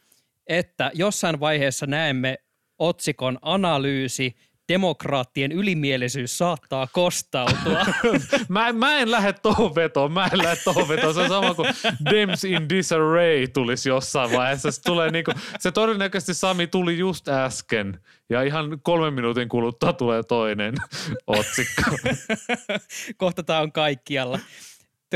että 0.47 0.91
jossain 0.93 1.39
vaiheessa 1.39 1.85
näemme 1.85 2.37
otsikon 2.79 3.39
analyysi 3.41 4.35
demokraattien 4.69 5.51
ylimielisyys 5.51 6.37
saattaa 6.37 6.87
kostautua. 6.91 7.85
mä, 8.49 8.73
mä 8.73 8.97
en 8.97 9.11
lähde 9.11 9.33
tohon 9.33 9.75
vetoon, 9.75 10.11
mä 10.11 10.29
en 10.33 10.37
lähde 10.37 10.61
tohon 10.63 10.87
vetoon. 10.87 11.13
Se 11.13 11.19
on 11.19 11.29
sama 11.29 11.53
kuin 11.53 11.67
Dems 12.11 12.43
in 12.43 12.69
Disarray 12.69 13.47
tulisi 13.47 13.89
jossain 13.89 14.31
vaiheessa. 14.31 14.71
Se, 14.71 14.81
tulee 14.81 15.11
niinku, 15.11 15.31
se 15.59 15.71
todennäköisesti 15.71 16.33
Sami 16.33 16.67
tuli 16.67 16.97
just 16.97 17.27
äsken 17.27 17.99
ja 18.29 18.43
ihan 18.43 18.79
kolmen 18.83 19.13
minuutin 19.13 19.49
kuluttua 19.49 19.93
tulee 19.93 20.23
toinen 20.23 20.75
otsikko. 21.27 21.81
Kohta 23.17 23.43
tämä 23.43 23.59
on 23.59 23.71
kaikkialla 23.71 24.39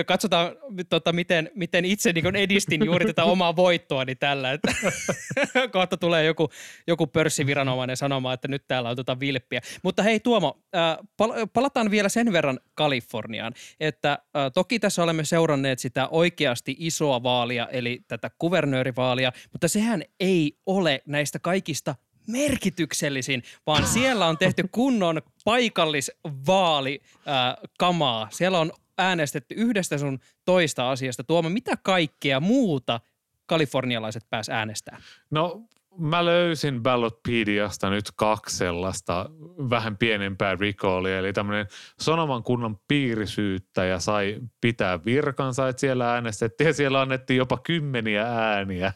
katsotaan 0.04 0.52
tota, 0.90 1.14
miten, 1.14 1.52
miten 1.56 1.86
itse 1.86 2.14
niin 2.14 2.36
edistin 2.36 2.86
juuri 2.86 3.06
tätä 3.06 3.24
omaa 3.24 3.56
voittoani 3.56 4.16
tällä. 4.16 4.52
Että 4.52 4.74
kohta 5.74 5.98
tulee 5.98 6.26
joku, 6.26 6.50
joku 6.88 7.08
pörssiviranomainen 7.08 7.98
sanomaan, 7.98 8.34
että 8.34 8.48
nyt 8.48 8.64
täällä 8.68 8.90
on 8.90 8.96
tota 8.96 9.20
vilppiä. 9.20 9.62
Mutta 9.84 10.04
hei 10.04 10.20
Tuomo, 10.20 10.60
äh, 10.76 10.98
pal- 11.18 11.48
palataan 11.54 11.92
vielä 11.92 12.10
sen 12.10 12.34
verran 12.34 12.60
Kaliforniaan, 12.74 13.54
että 13.80 14.12
äh, 14.12 14.52
toki 14.54 14.80
tässä 14.80 15.04
olemme 15.04 15.26
seuranneet 15.26 15.80
sitä 15.80 16.08
oikeasti 16.08 16.76
isoa 16.80 17.24
vaalia, 17.24 17.68
eli 17.72 18.00
tätä 18.08 18.32
kuvernöörivaalia, 18.38 19.32
mutta 19.52 19.68
sehän 19.68 20.04
ei 20.20 20.58
ole 20.66 21.02
näistä 21.06 21.40
kaikista 21.40 21.96
merkityksellisin, 22.28 23.44
vaan 23.68 23.88
siellä 23.88 24.28
on 24.28 24.38
tehty 24.38 24.64
kunnon 24.72 25.22
paikallisvaali 25.46 27.02
äh. 27.28 28.30
Siellä 28.30 28.60
on 28.60 28.72
äänestetty 28.98 29.56
yhdestä 29.56 29.98
sun 29.98 30.20
toista 30.46 30.92
asiasta. 30.92 31.24
Tuoma, 31.24 31.50
mitä 31.50 31.78
kaikkea 31.84 32.40
muuta 32.40 33.00
kalifornialaiset 33.46 34.24
pääs 34.30 34.50
äänestämään? 34.50 35.04
No 35.32 35.62
mä 36.00 36.26
löysin 36.26 36.84
Ballotpediasta 36.84 37.90
nyt 37.90 38.06
kaksi 38.16 38.58
sellaista 38.58 39.30
vähän 39.70 39.98
pienempää 39.98 40.56
recallia, 40.60 41.20
eli 41.20 41.34
tämmöinen 41.34 41.68
Sonoman 42.00 42.44
kunnan 42.44 42.78
piirisyyttäjä 42.88 44.00
sai 44.00 44.40
pitää 44.62 45.00
virkansa, 45.06 45.68
että 45.68 45.80
siellä 45.80 46.14
äänestettiin 46.14 46.68
ja 46.68 46.74
siellä 46.74 47.02
annettiin 47.02 47.38
jopa 47.38 47.58
kymmeniä 47.58 48.24
ääniä 48.28 48.94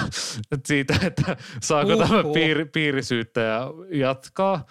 siitä, 0.66 0.94
että 1.02 1.36
saako 1.62 1.92
Uhuh. 1.92 2.08
tämä 2.08 2.22
piiri, 2.34 2.64
piirisyyttäjä 2.64 3.60
jatkaa 3.90 4.66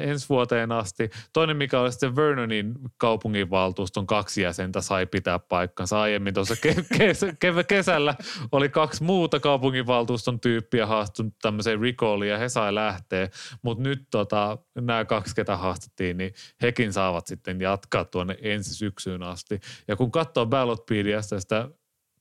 ensi 0.00 0.28
vuoteen 0.28 0.72
asti. 0.72 1.10
Toinen, 1.32 1.56
mikä 1.56 1.80
oli 1.80 1.92
sitten 1.92 2.16
Vernonin 2.16 2.74
kaupunginvaltuuston 2.96 4.06
kaksi 4.06 4.42
jäsentä 4.42 4.80
sai 4.80 5.06
pitää 5.06 5.38
paikkansa. 5.38 6.00
Aiemmin 6.00 6.34
tuossa 6.34 6.54
ke- 6.54 6.84
kes- 6.98 7.24
ke- 7.24 7.64
kesällä 7.68 8.14
oli 8.52 8.68
kaksi 8.68 9.04
muuta 9.04 9.40
kaupunginvaltuuston 9.40 10.40
tyyppiä 10.40 10.86
haastunut 11.16 11.38
tämmöiseen 11.42 11.80
recalliin 11.80 12.30
ja 12.30 12.38
he 12.38 12.48
sai 12.48 12.74
lähteä. 12.74 13.28
Mutta 13.62 13.82
nyt 13.82 14.06
tota, 14.10 14.58
nämä 14.74 15.04
kaksi, 15.04 15.34
ketä 15.34 15.56
haastettiin, 15.56 16.16
niin 16.16 16.34
hekin 16.62 16.92
saavat 16.92 17.26
sitten 17.26 17.60
jatkaa 17.60 18.04
tuonne 18.04 18.36
ensi 18.42 18.74
syksyyn 18.74 19.22
asti. 19.22 19.60
Ja 19.88 19.96
kun 19.96 20.10
katsoo 20.10 20.46
Ballotpediasta 20.46 21.40
sitä 21.40 21.68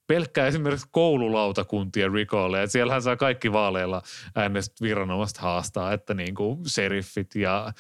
pelkkää 0.08 0.48
esimerkiksi 0.48 0.88
koululautakuntien 0.92 2.14
recallia, 2.14 2.62
että 2.62 2.72
siellähän 2.72 3.02
saa 3.02 3.16
kaikki 3.16 3.52
vaaleilla 3.52 4.02
äänestyt 4.36 4.82
viranomaiset 4.82 5.38
haastaa, 5.38 5.94
että 5.94 6.14
niin 6.14 6.36
kuin 6.36 6.70
sheriffit 6.70 7.36
ja 7.36 7.74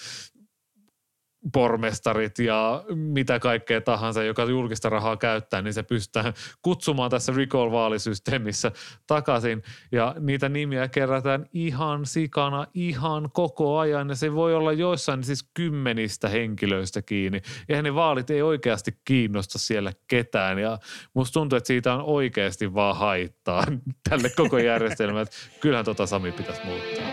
pormestarit 1.54 2.40
ja 2.40 2.84
mitä 2.96 3.40
kaikkea 3.40 3.82
tahansa, 3.82 4.24
joka 4.24 4.44
julkista 4.44 4.90
rahaa 4.90 5.18
käyttää, 5.18 5.62
niin 5.62 5.74
se 5.74 5.84
pystytään 5.84 6.34
kutsumaan 6.62 7.12
tässä 7.12 7.34
recall-vaalisysteemissä 7.36 8.72
takaisin. 9.08 9.64
Ja 9.92 10.16
niitä 10.20 10.50
nimiä 10.50 10.88
kerätään 10.88 11.46
ihan 11.54 12.06
sikana, 12.06 12.68
ihan 12.74 13.30
koko 13.34 13.78
ajan. 13.78 14.10
Ja 14.10 14.16
se 14.16 14.34
voi 14.34 14.56
olla 14.56 14.74
joissain 14.74 15.24
siis 15.24 15.50
kymmenistä 15.54 16.30
henkilöistä 16.30 17.02
kiinni. 17.02 17.42
Ja 17.70 17.82
ne 17.82 17.96
vaalit 17.96 18.30
ei 18.30 18.42
oikeasti 18.42 18.92
kiinnosta 19.06 19.60
siellä 19.60 19.94
ketään. 20.08 20.60
Ja 20.60 20.78
musta 21.14 21.34
tuntuu, 21.34 21.58
että 21.58 21.68
siitä 21.68 21.94
on 21.94 22.02
oikeasti 22.02 22.74
vaan 22.74 22.98
haittaa 22.98 23.64
tälle 24.10 24.30
koko 24.30 24.58
järjestelmälle. 24.58 25.30
Kyllähän 25.60 25.86
tota 25.86 26.06
Sami 26.06 26.32
pitäisi 26.32 26.62
muuttaa. 26.66 27.06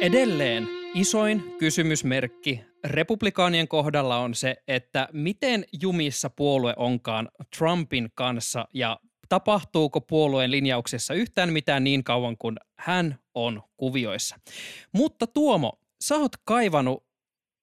Edelleen 0.00 0.79
isoin 0.94 1.54
kysymysmerkki 1.58 2.60
republikaanien 2.84 3.68
kohdalla 3.68 4.18
on 4.18 4.34
se, 4.34 4.56
että 4.68 5.08
miten 5.12 5.64
jumissa 5.82 6.30
puolue 6.30 6.74
onkaan 6.76 7.28
Trumpin 7.58 8.08
kanssa 8.14 8.68
ja 8.74 9.00
tapahtuuko 9.28 10.00
puolueen 10.00 10.50
linjauksessa 10.50 11.14
yhtään 11.14 11.52
mitään 11.52 11.84
niin 11.84 12.04
kauan 12.04 12.36
kuin 12.38 12.56
hän 12.78 13.18
on 13.34 13.62
kuvioissa. 13.76 14.36
Mutta 14.92 15.26
Tuomo, 15.26 15.80
sä 16.04 16.16
oot 16.16 16.32
kaivannut 16.44 17.04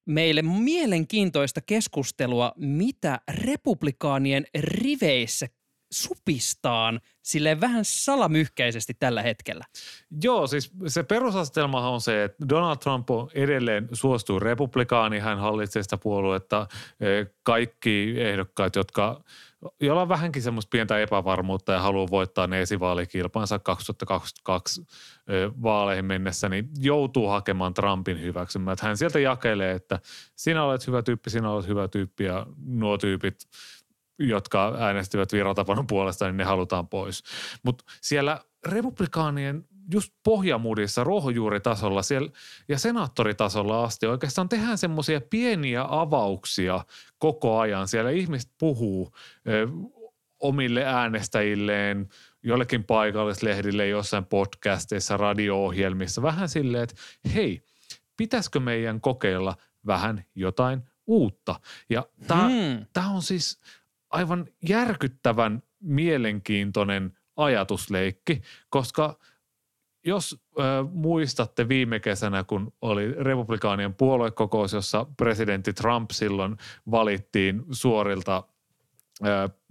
meille 0.06 0.42
mielenkiintoista 0.42 1.60
keskustelua, 1.60 2.52
mitä 2.56 3.20
republikaanien 3.42 4.44
riveissä 4.54 5.46
supistaan 5.92 7.00
sille 7.22 7.60
vähän 7.60 7.84
salamyhkäisesti 7.84 8.94
tällä 8.98 9.22
hetkellä. 9.22 9.64
Joo, 10.22 10.46
siis 10.46 10.72
se 10.86 11.02
perusasetelmahan 11.02 11.92
on 11.92 12.00
se, 12.00 12.24
että 12.24 12.48
Donald 12.48 12.76
Trump 12.76 13.10
on 13.10 13.30
edelleen 13.34 13.88
suostuu 13.92 14.40
republikaani, 14.40 15.18
hän 15.18 15.38
hallitsee 15.38 15.82
sitä 15.82 15.96
puoluetta. 15.96 16.66
Eh, 17.00 17.26
Kaikki 17.42 18.14
ehdokkaat, 18.18 18.76
jotka, 18.76 19.20
joilla 19.80 20.02
on 20.02 20.08
vähänkin 20.08 20.42
semmoista 20.42 20.70
pientä 20.70 20.98
epävarmuutta 20.98 21.72
ja 21.72 21.80
haluaa 21.80 22.10
voittaa 22.10 22.46
ne 22.46 22.60
esivaalikilpansa 22.60 23.58
2022 23.58 24.80
eh, 24.80 25.50
vaaleihin 25.62 26.04
mennessä, 26.04 26.48
niin 26.48 26.68
joutuu 26.78 27.28
hakemaan 27.28 27.74
Trumpin 27.74 28.20
hyväksymään. 28.20 28.76
Hän 28.82 28.96
sieltä 28.96 29.18
jakelee, 29.18 29.72
että 29.72 30.00
sinä 30.36 30.64
olet 30.64 30.86
hyvä 30.86 31.02
tyyppi, 31.02 31.30
sinä 31.30 31.50
olet 31.50 31.68
hyvä 31.68 31.88
tyyppi 31.88 32.24
ja 32.24 32.46
nuo 32.66 32.98
tyypit 32.98 33.48
jotka 34.18 34.74
äänestivät 34.78 35.32
viratapanon 35.32 35.86
puolesta, 35.86 36.24
niin 36.26 36.36
ne 36.36 36.44
halutaan 36.44 36.88
pois. 36.88 37.22
Mutta 37.62 37.84
siellä 38.00 38.40
republikaanien 38.66 39.64
just 39.92 40.12
pohjamudissa, 40.24 41.04
ruohonjuuritasolla 41.04 42.02
siellä, 42.02 42.30
ja 42.68 42.78
senaattoritasolla 42.78 43.84
asti 43.84 44.06
oikeastaan 44.06 44.48
tehdään 44.48 44.78
semmoisia 44.78 45.20
pieniä 45.20 45.84
avauksia 45.88 46.84
koko 47.18 47.58
ajan. 47.58 47.88
Siellä 47.88 48.10
ihmiset 48.10 48.50
puhuu 48.58 49.12
ö, 49.48 49.68
omille 50.40 50.84
äänestäjilleen, 50.84 52.08
jollekin 52.42 52.84
paikallislehdille, 52.84 53.88
jossain 53.88 54.26
podcasteissa, 54.26 55.16
radio-ohjelmissa, 55.16 56.22
vähän 56.22 56.48
silleen, 56.48 56.82
että 56.82 56.94
hei, 57.34 57.62
pitäisikö 58.16 58.60
meidän 58.60 59.00
kokeilla 59.00 59.56
vähän 59.86 60.24
jotain 60.34 60.82
uutta. 61.06 61.60
Ja 61.90 62.06
tämä 62.26 62.48
Hmm. 62.48 63.14
on 63.14 63.22
siis 63.22 63.60
aivan 64.10 64.46
järkyttävän 64.68 65.62
mielenkiintoinen 65.80 67.18
ajatusleikki, 67.36 68.42
koska 68.70 69.18
jos 70.04 70.36
ö, 70.58 70.62
muistatte 70.92 71.68
viime 71.68 72.00
kesänä, 72.00 72.44
kun 72.44 72.72
oli 72.82 73.12
republikaanien 73.12 73.94
puoluekokous, 73.94 74.72
jossa 74.72 75.06
presidentti 75.16 75.72
Trump 75.72 76.10
silloin 76.10 76.56
valittiin 76.90 77.62
suorilta 77.70 78.44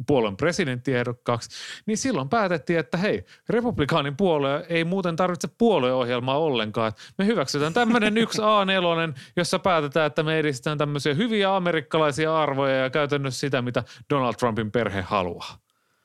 puolueen 0.08 0.38
presidenttiehdokkaaksi, 0.38 1.50
niin 1.86 1.98
silloin 1.98 2.30
päätettiin, 2.30 2.80
että 2.80 2.98
hei, 2.98 3.26
republikaanin 3.50 4.18
puolue 4.18 4.66
ei 4.70 4.84
muuten 4.84 5.16
tarvitse 5.16 5.48
puolueohjelmaa 5.58 6.40
ollenkaan. 6.40 6.92
Me 7.18 7.26
hyväksytään 7.26 7.74
tämmöinen 7.74 8.18
yksi 8.24 8.42
A4, 8.42 9.20
jossa 9.36 9.60
päätetään, 9.60 10.08
että 10.08 10.24
me 10.24 10.40
edistetään 10.40 10.78
tämmöisiä 10.78 11.14
hyviä 11.14 11.56
amerikkalaisia 11.56 12.38
arvoja 12.38 12.76
ja 12.76 12.90
käytännössä 12.90 13.40
sitä, 13.40 13.62
mitä 13.62 13.84
Donald 14.10 14.34
Trumpin 14.34 14.72
perhe 14.72 15.02
haluaa. 15.02 15.58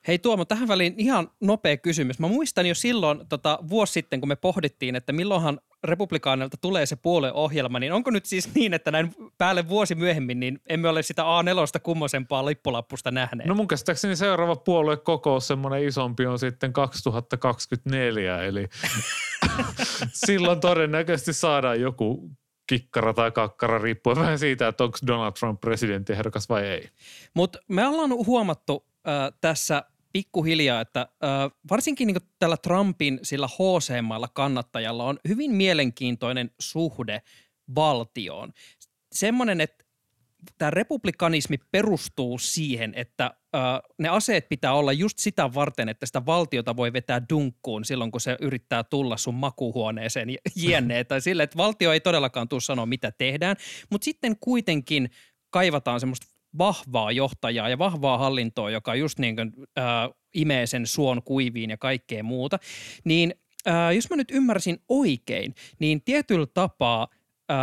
Hei 0.07 0.19
Tuomo, 0.19 0.45
tähän 0.45 0.67
väliin 0.67 0.93
ihan 0.97 1.29
nopea 1.41 1.77
kysymys. 1.77 2.19
Mä 2.19 2.27
muistan 2.27 2.65
jo 2.65 2.75
silloin 2.75 3.27
tota, 3.29 3.59
vuosi 3.69 3.93
sitten, 3.93 4.19
kun 4.19 4.29
me 4.29 4.35
pohdittiin, 4.35 4.95
että 4.95 5.13
milloinhan 5.13 5.59
republikaanilta 5.83 6.57
tulee 6.57 6.85
se 6.85 6.95
puolueohjelma, 6.95 7.79
niin 7.79 7.93
onko 7.93 8.11
nyt 8.11 8.25
siis 8.25 8.55
niin, 8.55 8.73
että 8.73 8.91
näin 8.91 9.15
päälle 9.37 9.69
vuosi 9.69 9.95
myöhemmin, 9.95 10.39
niin 10.39 10.59
emme 10.69 10.89
ole 10.89 11.03
sitä 11.03 11.23
A4 11.23 11.79
kummosempaa 11.83 12.45
lippulappusta 12.45 13.11
nähneet? 13.11 13.47
No 13.47 13.55
mun 13.55 13.67
käsittääkseni 13.67 14.15
seuraava 14.15 14.55
puoluekokous, 14.55 15.47
semmoinen 15.47 15.83
isompi, 15.83 16.25
on 16.25 16.39
sitten 16.39 16.73
2024, 16.73 18.43
eli 18.43 18.67
silloin 20.25 20.59
todennäköisesti 20.59 21.33
saadaan 21.33 21.81
joku 21.81 22.29
kikkara 22.67 23.13
tai 23.13 23.31
kakkara, 23.31 23.77
riippuen 23.77 24.17
vähän 24.17 24.39
siitä, 24.39 24.67
että 24.67 24.83
onko 24.83 24.97
Donald 25.07 25.31
Trump 25.39 25.61
presidenttiehdokas 25.61 26.49
vai 26.49 26.65
ei. 26.65 26.89
Mutta 27.33 27.59
me 27.67 27.87
ollaan 27.87 28.11
huomattu 28.11 28.85
äh, 29.07 29.33
tässä 29.41 29.83
pikkuhiljaa, 30.13 30.81
että 30.81 31.01
äh, 31.01 31.29
varsinkin 31.69 32.07
niin 32.07 32.17
tällä 32.39 32.57
Trumpin 32.57 33.19
sillä 33.23 33.47
HC-maalla 33.47 34.27
kannattajalla 34.27 35.03
on 35.03 35.19
hyvin 35.27 35.51
mielenkiintoinen 35.51 36.51
suhde 36.59 37.21
valtioon. 37.75 38.53
Semmoinen, 39.11 39.61
että 39.61 39.83
tämä 40.57 40.71
republikanismi 40.71 41.57
perustuu 41.71 42.37
siihen, 42.37 42.93
että 42.95 43.25
äh, 43.25 43.61
ne 43.99 44.09
aseet 44.09 44.49
pitää 44.49 44.73
olla 44.73 44.93
just 44.93 45.19
sitä 45.19 45.53
varten, 45.53 45.89
että 45.89 46.05
sitä 46.05 46.25
valtiota 46.25 46.75
voi 46.75 46.93
vetää 46.93 47.21
dunkkuun 47.29 47.85
silloin, 47.85 48.11
kun 48.11 48.21
se 48.21 48.37
yrittää 48.41 48.83
tulla 48.83 49.17
sun 49.17 49.35
makuuhuoneeseen 49.35 50.29
j- 50.29 50.35
jne. 50.55 51.03
tai 51.09 51.21
sille, 51.21 51.43
että 51.43 51.57
valtio 51.57 51.91
ei 51.91 51.99
todellakaan 51.99 52.49
tule 52.49 52.61
sanoa, 52.61 52.85
mitä 52.85 53.11
tehdään, 53.11 53.55
mutta 53.89 54.05
sitten 54.05 54.37
kuitenkin 54.39 55.09
kaivataan 55.49 55.99
semmoista 55.99 56.32
vahvaa 56.57 57.11
johtajaa 57.11 57.69
ja 57.69 57.77
vahvaa 57.77 58.17
hallintoa, 58.17 58.69
joka 58.69 58.95
just 58.95 59.19
niin 59.19 59.35
kuin, 59.35 59.53
äh, 59.77 59.85
imee 60.33 60.65
sen 60.67 60.87
suon 60.87 61.23
kuiviin 61.23 61.69
ja 61.69 61.77
kaikkea 61.77 62.23
muuta, 62.23 62.59
niin 63.03 63.33
äh, 63.67 63.95
jos 63.95 64.09
mä 64.09 64.15
nyt 64.15 64.31
ymmärsin 64.31 64.77
oikein, 64.89 65.55
niin 65.79 66.01
tietyllä 66.01 66.47
tapaa 66.53 67.07
äh, 67.51 67.57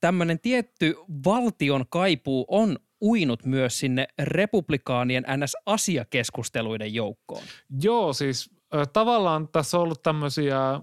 tämmöinen 0.00 0.40
tietty 0.40 0.94
valtion 1.24 1.84
kaipuu 1.88 2.44
on 2.48 2.78
uinut 3.02 3.44
myös 3.44 3.78
sinne 3.78 4.08
republikaanien 4.18 5.24
NS-asiakeskusteluiden 5.36 6.94
joukkoon. 6.94 7.42
Joo, 7.82 8.12
siis 8.12 8.50
ö, 8.74 8.86
tavallaan 8.92 9.48
tässä 9.48 9.76
on 9.76 9.82
ollut 9.82 10.02
tämmöisiä 10.02 10.58
ö, 10.70 10.80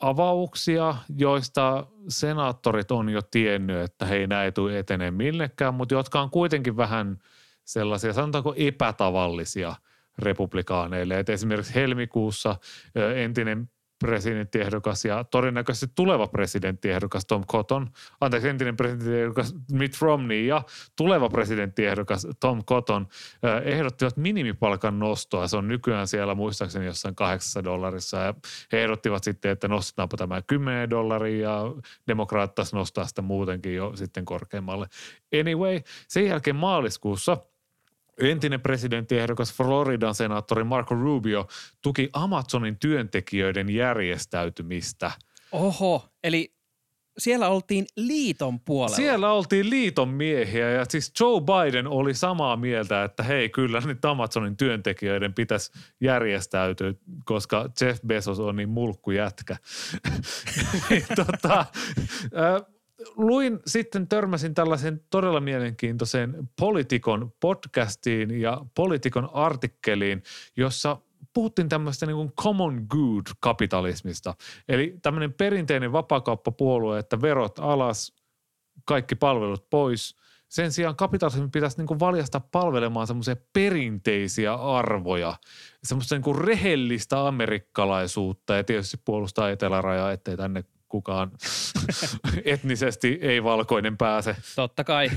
avauksia, 0.00 0.94
joista 1.16 1.86
senaattorit 2.08 2.90
on 2.90 3.08
jo 3.08 3.22
tiennyt, 3.22 3.76
että 3.76 4.06
hei, 4.06 4.26
näin 4.26 4.44
ei 4.44 4.52
tule 4.52 4.78
etenee 4.78 5.10
millekään, 5.10 5.74
mutta 5.74 5.94
jotka 5.94 6.20
on 6.20 6.30
kuitenkin 6.30 6.76
vähän 6.76 7.18
sellaisia, 7.64 8.12
sanotaanko 8.12 8.54
epätavallisia 8.56 9.74
republikaaneille. 10.18 11.18
Et 11.18 11.28
esimerkiksi 11.28 11.74
helmikuussa 11.74 12.56
entinen 13.16 13.70
presidenttiehdokas 13.98 15.04
ja 15.04 15.24
todennäköisesti 15.24 15.86
tuleva 15.94 16.26
presidenttiehdokas 16.26 17.26
Tom 17.26 17.44
Cotton, 17.44 17.90
anteeksi 18.20 18.48
entinen 18.48 18.76
presidenttiehdokas 18.76 19.54
Mitt 19.72 19.94
Romney 20.00 20.44
ja 20.44 20.62
tuleva 20.96 21.28
presidenttiehdokas 21.28 22.26
Tom 22.40 22.64
Cotton 22.64 23.06
ehdottivat 23.64 24.16
minimipalkan 24.16 24.98
nostoa. 24.98 25.48
Se 25.48 25.56
on 25.56 25.68
nykyään 25.68 26.08
siellä 26.08 26.34
muistaakseni 26.34 26.86
jossain 26.86 27.14
kahdeksassa 27.14 27.64
dollarissa 27.64 28.16
ja 28.16 28.34
he 28.72 28.82
ehdottivat 28.82 29.24
sitten, 29.24 29.50
että 29.50 29.68
nostetaanpa 29.68 30.16
tämä 30.16 30.42
10 30.42 30.90
dollaria 30.90 31.50
ja 31.50 31.62
demokraattas 32.08 32.72
nostaa 32.72 33.04
sitä 33.06 33.22
muutenkin 33.22 33.74
jo 33.74 33.92
sitten 33.96 34.24
korkeammalle. 34.24 34.86
Anyway, 35.40 35.80
sen 36.08 36.26
jälkeen 36.26 36.56
maaliskuussa– 36.56 37.36
Entinen 38.20 38.60
presidenttiehdokas 38.60 39.54
Floridan 39.54 40.14
senaattori 40.14 40.64
Marco 40.64 40.94
Rubio 40.94 41.48
tuki 41.82 42.08
Amazonin 42.12 42.78
työntekijöiden 42.78 43.70
järjestäytymistä. 43.70 45.10
Oho, 45.52 46.08
eli 46.24 46.58
siellä 47.18 47.48
oltiin 47.48 47.86
liiton 47.96 48.60
puolella. 48.60 48.96
Siellä 48.96 49.32
oltiin 49.32 49.70
liiton 49.70 50.08
miehiä 50.08 50.70
ja 50.70 50.84
siis 50.88 51.12
Joe 51.20 51.40
Biden 51.40 51.86
oli 51.86 52.14
samaa 52.14 52.56
mieltä, 52.56 53.04
että 53.04 53.22
hei 53.22 53.48
kyllä 53.48 53.80
nyt 53.80 54.04
Amazonin 54.04 54.56
työntekijöiden 54.56 55.34
pitäisi 55.34 55.72
järjestäytyä, 56.00 56.94
koska 57.24 57.70
Jeff 57.80 58.00
Bezos 58.06 58.40
on 58.40 58.56
niin 58.56 58.68
mulkkujätkä. 58.68 59.56
tota, 61.16 61.66
luin 63.16 63.60
sitten, 63.66 64.08
törmäsin 64.08 64.54
tällaisen 64.54 65.00
todella 65.10 65.40
mielenkiintoiseen 65.40 66.48
Politikon 66.60 67.32
podcastiin 67.40 68.40
ja 68.40 68.64
Politikon 68.74 69.30
artikkeliin, 69.32 70.22
jossa 70.56 70.96
puhuttiin 71.34 71.68
tämmöistä 71.68 72.06
niin 72.06 72.16
kuin 72.16 72.32
common 72.32 72.86
good 72.88 73.26
kapitalismista. 73.40 74.34
Eli 74.68 74.98
tämmöinen 75.02 75.32
perinteinen 75.32 75.92
vapakauppapuolue, 75.92 76.98
että 76.98 77.20
verot 77.20 77.58
alas, 77.58 78.12
kaikki 78.84 79.14
palvelut 79.14 79.70
pois. 79.70 80.16
Sen 80.48 80.72
sijaan 80.72 80.96
kapitalismi 80.96 81.48
pitäisi 81.48 81.76
niin 81.78 81.86
kuin 81.86 82.00
valjastaa 82.00 82.48
palvelemaan 82.52 83.06
semmoisia 83.06 83.36
perinteisiä 83.52 84.54
arvoja, 84.54 85.34
semmoista 85.82 86.14
niin 86.14 86.22
kuin 86.22 86.38
rehellistä 86.38 87.26
amerikkalaisuutta 87.26 88.54
ja 88.54 88.64
tietysti 88.64 88.96
puolustaa 89.04 89.50
etelärajaa, 89.50 90.12
ettei 90.12 90.36
tänne 90.36 90.64
kukaan 90.88 91.30
etnisesti 92.44 93.18
ei-valkoinen 93.22 93.96
pääse. 93.96 94.36
Totta 94.56 94.84
kai. 94.84 95.10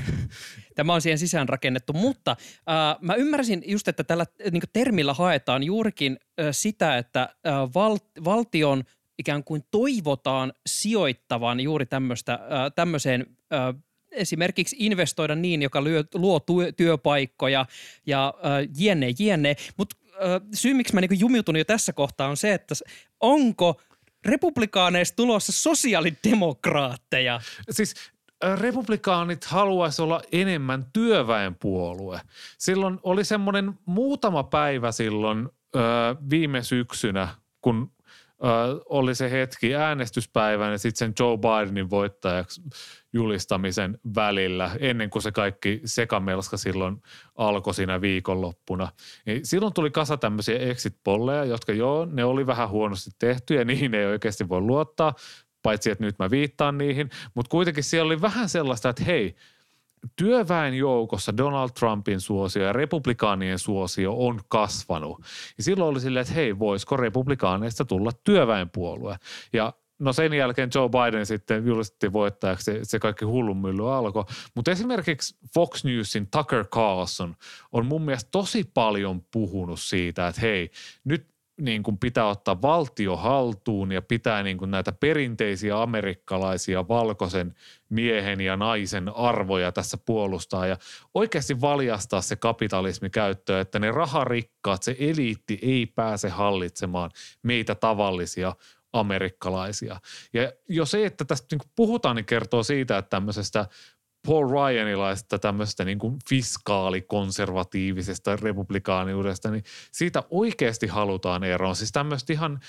Tämä 0.76 0.94
on 0.94 1.02
siihen 1.02 1.18
sisään 1.18 1.50
rakennettu, 1.50 1.94
mutta 1.94 2.32
äh, 2.32 2.98
mä 3.02 3.16
ymmärsin 3.16 3.64
just, 3.66 3.88
että 3.88 4.04
tällä 4.04 4.26
niin 4.52 4.62
termillä 4.74 5.14
haetaan 5.14 5.64
juurikin 5.64 6.20
äh, 6.40 6.48
sitä, 6.52 6.98
että 6.98 7.22
äh, 7.22 7.54
val, 7.74 7.98
valtion 8.26 8.84
ikään 9.20 9.44
kuin 9.44 9.64
toivotaan 9.72 10.54
sijoittavan 10.66 11.60
juuri 11.60 11.86
tämmöistä, 11.86 12.34
äh, 12.34 12.40
tämmöiseen 12.76 13.26
äh, 13.54 13.82
esimerkiksi 14.12 14.76
investoida 14.80 15.36
niin, 15.36 15.62
joka 15.62 15.84
lyö, 15.84 16.04
luo 16.14 16.40
työ, 16.40 16.72
työpaikkoja 16.72 17.66
ja 18.06 18.34
äh, 18.38 18.68
jenne, 18.78 19.08
jenne. 19.20 19.56
Mutta 19.78 19.96
äh, 20.08 20.42
syy, 20.54 20.74
miksi 20.74 20.94
mä 20.94 21.02
niin 21.02 21.20
jumiutun 21.20 21.56
jo 21.56 21.66
tässä 21.66 21.94
kohtaa 21.94 22.28
on 22.28 22.38
se, 22.38 22.54
että 22.54 22.76
onko– 23.20 23.82
republikaaneista 24.26 25.16
tulossa 25.16 25.52
sosiaalidemokraatteja. 25.52 27.42
Siis 27.70 27.96
republikaanit 28.56 29.46
haluaisi 29.46 30.02
olla 30.02 30.22
enemmän 30.32 30.86
työväenpuolue. 30.94 32.22
Silloin 32.58 33.00
oli 33.04 33.26
semmoinen 33.26 33.74
muutama 33.86 34.44
päivä 34.44 34.92
silloin 34.92 35.50
ö, 35.76 35.80
viime 36.30 36.64
syksynä, 36.64 37.28
kun 37.62 37.92
oli 38.86 39.16
se 39.16 39.32
hetki 39.32 39.76
äänestyspäivän 39.76 40.72
ja 40.72 40.78
sitten 40.78 40.98
sen 40.98 41.14
Joe 41.20 41.38
Bidenin 41.38 41.90
voittajaksi 41.90 42.62
julistamisen 43.14 44.00
välillä, 44.16 44.72
ennen 44.80 45.10
kuin 45.10 45.22
se 45.22 45.32
kaikki 45.32 45.82
sekamelska 45.86 46.58
silloin 46.58 47.02
alkoi 47.36 47.74
siinä 47.74 48.02
viikonloppuna. 48.02 48.92
Niin 49.26 49.46
silloin 49.46 49.74
tuli 49.74 49.92
kasa 49.92 50.18
tämmöisiä 50.18 50.58
exit-polleja, 50.58 51.46
jotka 51.46 51.74
joo, 51.74 52.06
ne 52.06 52.26
oli 52.26 52.48
vähän 52.48 52.70
huonosti 52.70 53.10
tehty 53.20 53.56
ja 53.56 53.66
niihin 53.66 53.96
ei 53.96 54.06
oikeasti 54.06 54.50
voi 54.50 54.62
luottaa, 54.62 55.14
paitsi 55.64 55.92
että 55.92 56.04
nyt 56.04 56.20
mä 56.20 56.30
viittaan 56.30 56.78
niihin. 56.78 57.10
Mutta 57.34 57.50
kuitenkin 57.50 57.84
siellä 57.84 58.08
oli 58.08 58.22
vähän 58.22 58.50
sellaista, 58.50 58.90
että 58.90 59.04
hei, 59.04 59.36
työväen 60.16 60.74
joukossa 60.74 61.38
Donald 61.38 61.70
Trumpin 61.80 62.20
suosio 62.20 62.64
ja 62.64 62.74
republikaanien 62.74 63.60
suosio 63.60 64.14
on 64.18 64.40
kasvanut. 64.48 65.22
Ja 65.58 65.64
silloin 65.64 65.90
oli 65.92 66.00
silleen, 66.00 66.22
että 66.22 66.34
hei, 66.34 66.60
voisiko 66.60 66.98
republikaaneista 66.98 67.86
tulla 67.86 68.12
työväenpuolue? 68.24 69.18
Ja 69.54 69.74
No 70.02 70.14
sen 70.14 70.34
jälkeen 70.34 70.70
Joe 70.76 70.90
Biden 70.90 71.26
sitten 71.26 71.66
julistettiin 71.66 72.14
voittajaksi, 72.14 72.80
se, 72.84 73.00
kaikki 73.00 73.26
hullunmylly 73.26 73.94
alkoi. 73.94 74.26
Mutta 74.56 74.72
esimerkiksi 74.72 75.38
Fox 75.54 75.84
Newsin 75.84 76.28
Tucker 76.32 76.66
Carlson 76.66 77.36
on 77.72 77.86
mun 77.86 78.02
mielestä 78.02 78.28
tosi 78.32 78.64
paljon 78.74 79.22
puhunut 79.32 79.80
siitä, 79.80 80.28
että 80.28 80.42
hei, 80.42 80.72
nyt 81.04 81.31
niin 81.62 81.84
kuin 81.84 81.98
pitää 81.98 82.28
ottaa 82.28 82.62
valtio 82.62 83.18
haltuun 83.18 83.92
ja 83.92 84.02
pitää 84.02 84.44
niin 84.44 84.58
kuin 84.58 84.72
näitä 84.72 84.92
perinteisiä 84.92 85.82
amerikkalaisia 85.82 86.88
valkoisen 86.88 87.56
miehen 87.90 88.42
ja 88.42 88.58
naisen 88.58 89.16
arvoja 89.16 89.72
tässä 89.72 89.98
puolustaa 90.06 90.68
ja 90.68 90.78
oikeasti 91.14 91.62
valjastaa 91.62 92.22
se 92.22 92.36
kapitalismi 92.36 93.10
käyttöön, 93.10 93.62
että 93.62 93.80
ne 93.80 93.92
raharikkaat, 93.92 94.84
se 94.84 94.96
eliitti 95.00 95.60
ei 95.62 95.86
pääse 95.86 96.30
hallitsemaan 96.30 97.12
meitä 97.44 97.76
tavallisia 97.76 98.56
amerikkalaisia. 98.94 100.00
Ja 100.34 100.52
jo 100.70 100.86
se, 100.86 101.06
että 101.06 101.26
tästä 101.26 101.56
niin 101.56 101.72
puhutaan, 101.76 102.16
niin 102.16 102.26
kertoo 102.26 102.64
siitä, 102.64 102.98
että 102.98 103.10
tämmöisestä 103.10 103.66
Paul 104.28 104.50
Ryanilaista 104.50 105.40
tämmöistä 105.40 105.86
niin 105.86 106.00
kuin 106.00 106.18
fiskaalikonservatiivisesta 106.30 108.36
republikaaniudesta, 108.36 109.52
niin 109.52 109.64
siitä 109.92 110.24
oikeasti 110.30 110.88
halutaan 110.88 111.44
eroon. 111.44 111.76
Siis 111.76 111.92
tämmöistä 111.92 112.34
ihan 112.34 112.60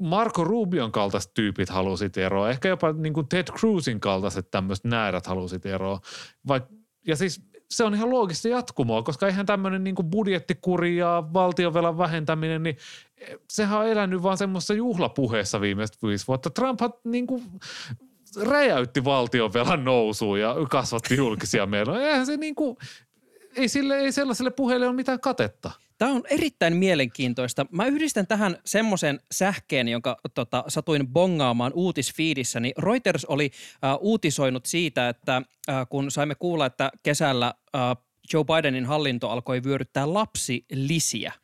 Marco 0.00 0.44
Rubion 0.44 0.92
kaltaiset 0.92 1.34
tyypit 1.34 1.68
halusit 1.68 2.16
eroa, 2.16 2.50
ehkä 2.50 2.68
jopa 2.68 2.92
niin 2.92 3.14
kuin 3.14 3.28
Ted 3.28 3.46
Cruzin 3.58 4.00
kaltaiset 4.00 4.50
tämmöiset 4.50 4.84
näädät 4.84 5.26
halusit 5.26 5.66
eroa. 5.66 6.00
Vaik, 6.48 6.64
ja 7.06 7.16
siis 7.16 7.42
se 7.70 7.84
on 7.84 7.94
ihan 7.94 8.10
loogista 8.10 8.48
jatkumoa, 8.48 9.02
koska 9.02 9.26
eihän 9.26 9.46
tämmöinen 9.46 9.84
niin 9.84 9.94
budjettikuri 10.10 10.96
ja 10.96 11.24
valtionvelan 11.32 11.98
vähentäminen, 11.98 12.62
niin 12.62 12.76
sehän 13.50 13.78
on 13.78 13.86
elänyt 13.86 14.22
vaan 14.22 14.38
semmoisessa 14.38 14.74
juhlapuheessa 14.74 15.60
viimeiset 15.60 16.02
viisi 16.02 16.26
vuotta. 16.26 16.50
Trump 16.50 16.80
niin 17.04 17.26
kuin 17.26 17.42
räjäytti 18.36 19.04
valtionvelan 19.04 19.84
nousuun 19.84 20.40
ja 20.40 20.56
kasvatti 20.70 21.16
julkisia 21.16 21.66
menoja. 21.66 22.08
Eihän 22.08 22.26
se 22.26 22.36
niin 22.36 22.54
kuin, 22.54 22.76
ei, 23.56 23.68
sille, 23.68 23.98
ei 23.98 24.12
sellaiselle 24.12 24.50
puheelle 24.50 24.86
ole 24.86 24.94
mitään 24.94 25.20
katetta. 25.20 25.70
Tämä 25.98 26.12
on 26.12 26.22
erittäin 26.30 26.76
mielenkiintoista. 26.76 27.66
Mä 27.70 27.86
yhdistän 27.86 28.26
tähän 28.26 28.58
semmoisen 28.64 29.20
sähkeen, 29.32 29.88
jonka 29.88 30.16
tota, 30.34 30.64
satuin 30.68 31.08
bongaamaan 31.08 31.72
uutisfiidissä. 31.74 32.60
Niin 32.60 32.74
Reuters 32.78 33.24
oli 33.24 33.50
äh, 33.84 33.96
uutisoinut 34.00 34.66
siitä, 34.66 35.08
että 35.08 35.42
äh, 35.68 35.86
kun 35.88 36.10
saimme 36.10 36.34
kuulla, 36.34 36.66
että 36.66 36.90
kesällä 37.02 37.54
äh, 37.74 37.80
Joe 38.32 38.44
Bidenin 38.44 38.86
hallinto 38.86 39.30
alkoi 39.30 39.64
vyöryttää 39.64 40.14
lapsilisiä– 40.14 41.32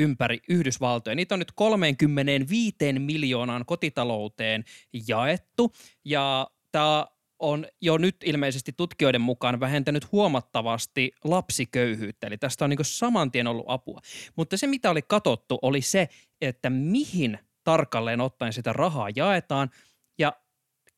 ympäri 0.00 0.38
Yhdysvaltoja. 0.48 1.14
Niitä 1.14 1.34
on 1.34 1.38
nyt 1.38 1.52
35 1.54 2.76
miljoonaan 2.98 3.66
kotitalouteen 3.66 4.64
jaettu 5.08 5.72
ja 6.04 6.46
tämä 6.72 7.06
on 7.38 7.66
jo 7.80 7.98
nyt 7.98 8.16
ilmeisesti 8.24 8.72
tutkijoiden 8.76 9.20
mukaan 9.20 9.60
vähentänyt 9.60 10.12
huomattavasti 10.12 11.12
lapsiköyhyyttä. 11.24 12.26
Eli 12.26 12.38
tästä 12.38 12.64
on 12.64 12.70
niin 12.70 12.78
saman 12.82 13.30
tien 13.30 13.46
ollut 13.46 13.64
apua. 13.68 14.00
Mutta 14.36 14.56
se, 14.56 14.66
mitä 14.66 14.90
oli 14.90 15.02
katottu, 15.02 15.58
oli 15.62 15.80
se, 15.82 16.08
että 16.40 16.70
mihin 16.70 17.38
tarkalleen 17.64 18.20
ottaen 18.20 18.52
sitä 18.52 18.72
rahaa 18.72 19.08
jaetaan. 19.16 19.70
Ja 20.18 20.32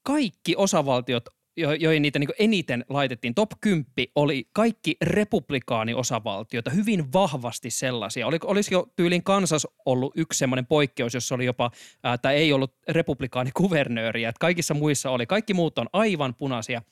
kaikki 0.03 0.57
osavaltiot 0.57 1.25
jo, 1.57 1.73
joihin 1.73 2.03
niitä 2.03 2.19
niin 2.19 2.29
eniten 2.39 2.85
laitettiin. 2.89 3.35
Top 3.35 3.51
10 3.61 3.85
oli 4.15 4.49
kaikki 4.53 4.97
republikaaniosavaltioita, 5.03 6.71
hyvin 6.71 7.13
vahvasti 7.13 7.71
sellaisia. 7.71 8.27
Oli, 8.27 8.39
olisi 8.45 8.75
jo 8.75 8.89
tyylin 8.97 9.23
Kansas 9.23 9.67
ollut 9.87 10.13
yksi 10.17 10.39
semmoinen 10.39 10.67
poikkeus, 10.67 11.15
jossa 11.15 11.35
oli 11.35 11.45
jopa, 11.45 11.71
ää, 12.03 12.19
tai 12.19 12.35
ei 12.35 12.53
ollut 12.53 12.75
republikaanikuvernööriä. 12.89 14.29
Että 14.29 14.41
kaikissa 14.41 14.75
muissa 14.75 15.11
oli. 15.11 15.27
Kaikki 15.27 15.55
muut 15.55 15.79
on 15.79 15.89
aivan 15.93 16.35
punaisia. 16.35 16.83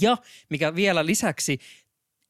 Ja 0.00 0.16
mikä 0.50 0.74
vielä 0.74 1.06
lisäksi, 1.06 1.58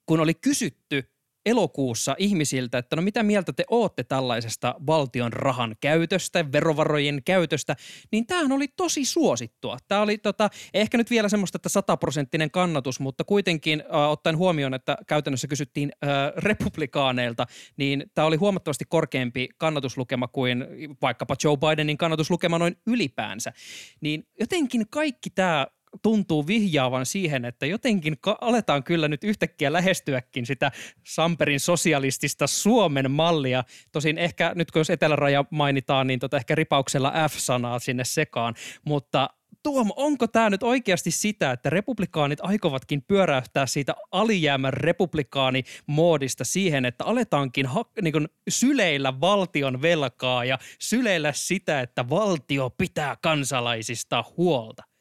kun 0.07 0.21
oli 0.21 0.35
kysytty 0.35 1.12
elokuussa 1.47 2.15
ihmisiltä, 2.19 2.79
että 2.79 2.97
no 2.97 3.03
mitä 3.03 3.23
mieltä 3.23 3.53
te 3.53 3.65
ootte 3.71 4.05
tällaisesta 4.05 4.75
valtion 4.87 5.33
rahan 5.33 5.77
käytöstä, 5.81 6.53
verovarojen 6.53 7.23
käytöstä, 7.25 7.77
niin 8.13 8.27
tämähän 8.27 8.53
oli 8.53 8.69
tosi 8.69 9.05
suosittua. 9.05 9.77
Tämä 9.89 10.01
oli 10.03 10.19
tota, 10.19 10.51
ehkä 10.75 10.99
nyt 10.99 11.11
vielä 11.11 11.29
semmoista, 11.29 11.57
että 11.57 11.69
sataprosenttinen 11.69 12.51
kannatus, 12.51 13.01
mutta 13.01 13.25
kuitenkin 13.25 13.81
äh, 13.81 14.11
ottaen 14.11 14.37
huomioon, 14.37 14.75
että 14.75 14.97
käytännössä 15.07 15.49
kysyttiin 15.49 15.93
äh, 16.05 16.11
republikaaneilta, 16.37 17.47
niin 17.77 18.05
tämä 18.15 18.27
oli 18.27 18.37
huomattavasti 18.37 18.85
korkeampi 18.89 19.49
kannatuslukema 19.59 20.29
kuin 20.29 20.65
vaikkapa 21.03 21.37
Joe 21.45 21.57
Bidenin 21.57 21.99
kannatuslukema 21.99 22.59
noin 22.59 22.77
ylipäänsä. 22.87 23.53
Niin 24.01 24.27
jotenkin 24.41 24.87
kaikki 24.91 25.31
tämä 25.31 25.67
tuntuu 26.03 26.47
vihjaavan 26.47 27.07
siihen, 27.07 27.45
että 27.45 27.67
jotenkin 27.67 28.17
aletaan 28.41 28.85
kyllä 28.85 29.09
nyt 29.09 29.25
yhtäkkiä 29.25 29.73
lähestyäkin 29.73 30.47
sitä 30.47 30.73
Samperin 31.07 31.61
sosialistista 31.61 32.47
Suomen 32.47 33.11
mallia. 33.11 33.65
Tosin 33.93 34.19
ehkä 34.19 34.53
nyt 34.55 34.71
kun 34.71 34.81
jos 34.81 34.91
eteläraja 34.91 35.45
mainitaan, 35.51 36.07
niin 36.07 36.19
tota 36.19 36.37
ehkä 36.37 36.55
ripauksella 36.55 37.13
F-sanaa 37.29 37.79
sinne 37.79 38.05
sekaan, 38.05 38.55
mutta 38.87 39.31
Tuomo, 39.63 39.95
onko 39.97 40.27
tämä 40.27 40.51
nyt 40.51 40.63
oikeasti 40.63 41.11
sitä, 41.11 41.51
että 41.51 41.71
republikaanit 41.71 42.39
aikovatkin 42.43 43.03
pyöräyttää 43.03 43.67
siitä 43.67 43.95
alijäämän 44.13 44.73
republikaanimoodista 44.73 46.45
siihen, 46.45 46.85
että 46.85 47.05
aletaankin 47.05 47.67
ha- 47.67 47.91
niin 48.03 48.13
kuin 48.13 48.29
syleillä 48.49 49.21
valtion 49.21 49.83
velkaa 49.83 50.45
ja 50.45 50.59
syleillä 50.79 51.33
sitä, 51.33 51.81
että 51.81 52.09
valtio 52.09 52.71
pitää 52.71 53.17
kansalaisista 53.23 54.25
huolta? 54.37 54.92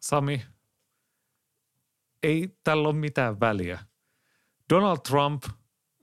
Sami, 0.00 0.42
ei 2.22 2.48
tällä 2.64 2.88
ole 2.88 2.96
mitään 2.96 3.40
väliä. 3.40 3.78
Donald 4.72 4.98
Trump 5.08 5.42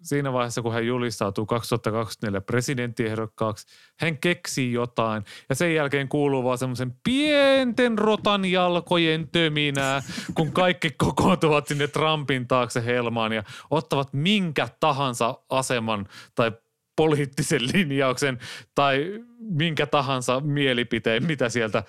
siinä 0.01 0.33
vaiheessa, 0.33 0.61
kun 0.61 0.73
hän 0.73 0.87
julistautuu 0.87 1.45
2024 1.45 2.41
presidenttiehdokkaaksi, 2.41 3.67
hän 3.99 4.17
keksii 4.17 4.73
jotain 4.73 5.23
ja 5.49 5.55
sen 5.55 5.75
jälkeen 5.75 6.09
kuuluu 6.09 6.43
vaan 6.43 6.57
semmoisen 6.57 6.95
pienten 7.03 7.97
rotan 7.97 8.45
jalkojen 8.45 9.29
töminää, 9.31 10.01
kun 10.35 10.51
kaikki 10.51 10.89
kokoontuvat 11.05 11.67
sinne 11.67 11.87
Trumpin 11.87 12.47
taakse 12.47 12.85
helmaan 12.85 13.33
ja 13.33 13.43
ottavat 13.69 14.13
minkä 14.13 14.67
tahansa 14.79 15.39
aseman 15.49 16.07
tai 16.35 16.51
poliittisen 16.97 17.61
linjauksen 17.73 18.39
tai 18.75 19.23
minkä 19.39 19.85
tahansa 19.85 20.39
mielipiteen, 20.39 21.25
mitä 21.25 21.49
sieltä 21.49 21.83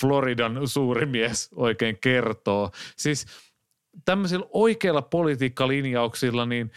Floridan 0.00 0.68
suuri 0.68 1.06
mies 1.06 1.50
oikein 1.56 1.98
kertoo. 2.00 2.70
Siis 2.96 3.26
tämmöisillä 4.04 4.46
oikeilla 4.52 5.02
politiikkalinjauksilla 5.02 6.46
niin 6.46 6.70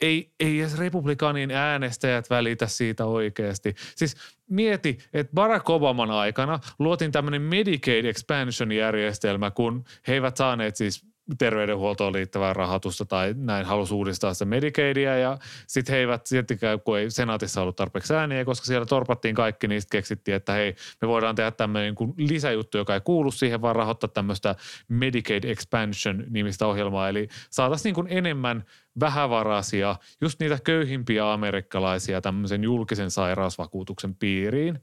ei, 0.00 0.32
ei 0.40 0.60
edes 0.60 0.78
republikaanien 0.78 1.50
äänestäjät 1.50 2.30
välitä 2.30 2.66
siitä 2.66 3.04
oikeasti. 3.04 3.74
Siis 3.96 4.16
mieti, 4.50 4.98
että 5.12 5.34
Barack 5.34 5.70
Obaman 5.70 6.10
aikana 6.10 6.60
luotiin 6.78 7.12
tämmöinen 7.12 7.42
Medicaid 7.42 8.04
expansion-järjestelmä, 8.04 9.50
kun 9.50 9.84
he 10.08 10.14
eivät 10.14 10.36
saaneet 10.36 10.76
siis 10.76 11.09
terveydenhuoltoon 11.38 12.12
liittävää 12.12 12.52
rahoitusta 12.52 13.04
tai 13.04 13.34
näin 13.36 13.66
halusi 13.66 13.94
uudistaa 13.94 14.34
sitä 14.34 14.44
Medicaidia 14.44 15.18
ja 15.18 15.38
sitten 15.66 15.92
he 15.92 15.98
eivät 15.98 16.26
sittenkään, 16.26 16.80
kun 16.80 16.98
ei 16.98 17.10
senaatissa 17.10 17.62
ollut 17.62 17.76
tarpeeksi 17.76 18.14
ääniä, 18.14 18.44
koska 18.44 18.66
siellä 18.66 18.86
torpattiin 18.86 19.34
kaikki, 19.34 19.68
niin 19.68 19.80
sitten 19.80 19.98
keksittiin, 19.98 20.34
että 20.34 20.52
hei, 20.52 20.74
me 21.02 21.08
voidaan 21.08 21.34
tehdä 21.34 21.50
tämmöinen 21.50 21.94
niin 21.98 22.28
lisäjuttu, 22.28 22.78
joka 22.78 22.94
ei 22.94 23.00
kuulu 23.00 23.30
siihen, 23.30 23.62
vaan 23.62 23.76
rahoittaa 23.76 24.08
tämmöistä 24.08 24.54
Medicaid 24.88 25.44
Expansion 25.44 26.24
nimistä 26.30 26.66
ohjelmaa, 26.66 27.08
eli 27.08 27.28
saataisiin 27.50 27.94
niin 27.94 28.18
enemmän 28.18 28.64
vähävaraisia, 29.00 29.96
just 30.20 30.40
niitä 30.40 30.58
köyhimpiä 30.64 31.32
amerikkalaisia 31.32 32.20
tämmöisen 32.20 32.64
julkisen 32.64 33.10
sairausvakuutuksen 33.10 34.14
piiriin. 34.14 34.78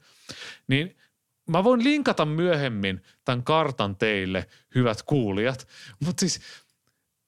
Niin– 0.68 0.96
mä 1.48 1.64
voin 1.64 1.84
linkata 1.84 2.26
myöhemmin 2.26 3.02
tämän 3.26 3.44
kartan 3.44 3.96
teille, 3.96 4.48
hyvät 4.76 5.04
kuulijat, 5.04 5.68
mutta 6.06 6.20
siis 6.20 6.40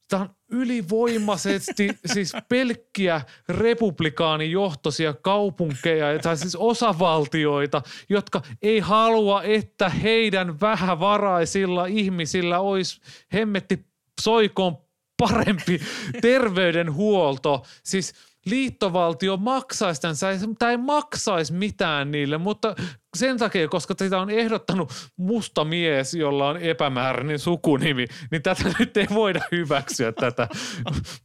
tämä 0.10 0.22
on 0.22 0.30
ylivoimaisesti 0.52 1.90
siis 2.14 2.34
pelkkiä 2.50 3.22
republikaanijohtoisia 3.50 5.14
kaupunkeja 5.14 6.20
tai 6.20 6.38
siis 6.38 6.56
osavaltioita, 6.56 7.82
jotka 8.10 8.42
ei 8.62 8.80
halua, 8.80 9.44
että 9.44 9.90
heidän 9.90 10.60
vähävaraisilla 10.62 11.86
ihmisillä 11.86 12.60
olisi 12.60 13.02
hemmetti 13.34 13.86
soikoon 14.22 14.78
parempi 15.18 15.82
terveydenhuolto. 16.22 17.66
Siis– 17.84 18.14
liittovaltio 18.46 19.38
maksaisi 19.38 20.02
tämän, 20.02 20.16
tämä 20.60 20.72
ei 20.72 20.78
maksaisi 20.78 21.54
mitään 21.54 22.12
niille, 22.12 22.38
mutta 22.38 22.76
sen 23.18 23.38
takia, 23.38 23.68
koska 23.68 23.96
sitä 24.00 24.20
on 24.20 24.30
ehdottanut 24.30 24.92
musta 25.18 25.66
mies, 25.66 26.14
jolla 26.14 26.50
on 26.50 26.58
epämääräinen 26.58 27.40
sukunimi, 27.40 28.06
niin 28.32 28.42
tätä 28.42 28.64
nyt 28.80 28.98
ei 28.98 29.08
voida 29.14 29.42
hyväksyä 29.52 30.12
tätä 30.12 30.48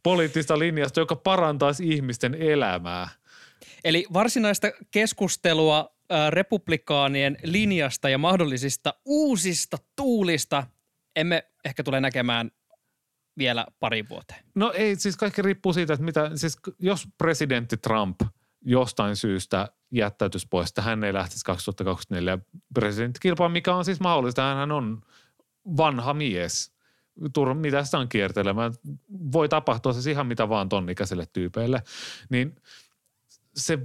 poliittista 0.02 0.58
linjasta, 0.58 1.00
joka 1.00 1.16
parantaisi 1.16 1.88
ihmisten 1.88 2.34
elämää. 2.34 3.08
Eli 3.84 4.06
varsinaista 4.12 4.70
keskustelua 4.90 5.94
republikaanien 6.30 7.36
linjasta 7.42 8.08
ja 8.08 8.18
mahdollisista 8.18 8.94
uusista 9.04 9.78
tuulista 9.96 10.66
emme 11.16 11.44
ehkä 11.64 11.82
tule 11.82 12.00
näkemään 12.00 12.50
vielä 13.38 13.66
pari 13.80 14.08
vuoteen? 14.08 14.44
No 14.54 14.72
ei, 14.72 14.96
siis 14.96 15.16
kaikki 15.16 15.42
riippuu 15.42 15.72
siitä, 15.72 15.92
että 15.92 16.04
mitä, 16.04 16.30
siis 16.34 16.56
jos 16.78 17.08
presidentti 17.18 17.76
Trump 17.76 18.20
jostain 18.64 19.16
syystä 19.16 19.68
jättäytyisi 19.90 20.46
pois, 20.50 20.68
että 20.68 20.82
hän 20.82 21.04
ei 21.04 21.12
lähtisi 21.12 21.44
2024 21.44 22.38
presidenttikilpaan, 22.74 23.52
mikä 23.52 23.74
on 23.74 23.84
siis 23.84 24.00
mahdollista. 24.00 24.54
Hän 24.54 24.72
on 24.72 25.02
vanha 25.76 26.14
mies. 26.14 26.74
Tur, 27.32 27.54
mitä 27.54 27.84
sitä 27.84 27.98
on 27.98 28.08
kiertelemään. 28.08 28.72
Voi 29.32 29.48
tapahtua 29.48 29.92
siis 29.92 30.06
ihan 30.06 30.26
mitä 30.26 30.48
vaan 30.48 30.68
tonnikäiselle 30.68 31.26
tyypeille. 31.32 31.82
Niin 32.30 32.56
se, 33.56 33.78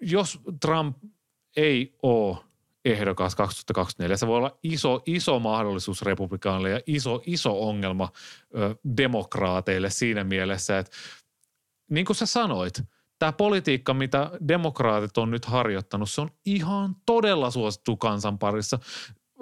jos 0.00 0.40
Trump 0.60 0.96
ei 1.56 1.96
ole 2.02 2.36
ehdokas 2.84 3.34
2024. 3.34 4.16
Se 4.16 4.26
voi 4.26 4.36
olla 4.36 4.58
iso, 4.62 5.02
iso 5.06 5.38
mahdollisuus 5.38 6.02
republikaanille 6.02 6.70
ja 6.70 6.80
iso, 6.86 7.22
iso 7.26 7.68
ongelma 7.68 8.08
ö, 8.54 8.76
demokraateille 8.96 9.90
siinä 9.90 10.24
mielessä, 10.24 10.78
että 10.78 10.96
niin 11.90 12.06
kuin 12.06 12.16
sä 12.16 12.26
sanoit, 12.26 12.82
tämä 13.22 13.32
politiikka, 13.32 13.94
mitä 13.94 14.30
demokraatit 14.48 15.18
on 15.18 15.30
nyt 15.30 15.44
harjoittanut, 15.44 16.10
se 16.10 16.20
on 16.20 16.30
ihan 16.44 16.96
todella 17.06 17.50
suosittu 17.50 17.96
kansan 17.96 18.38
parissa. 18.38 18.78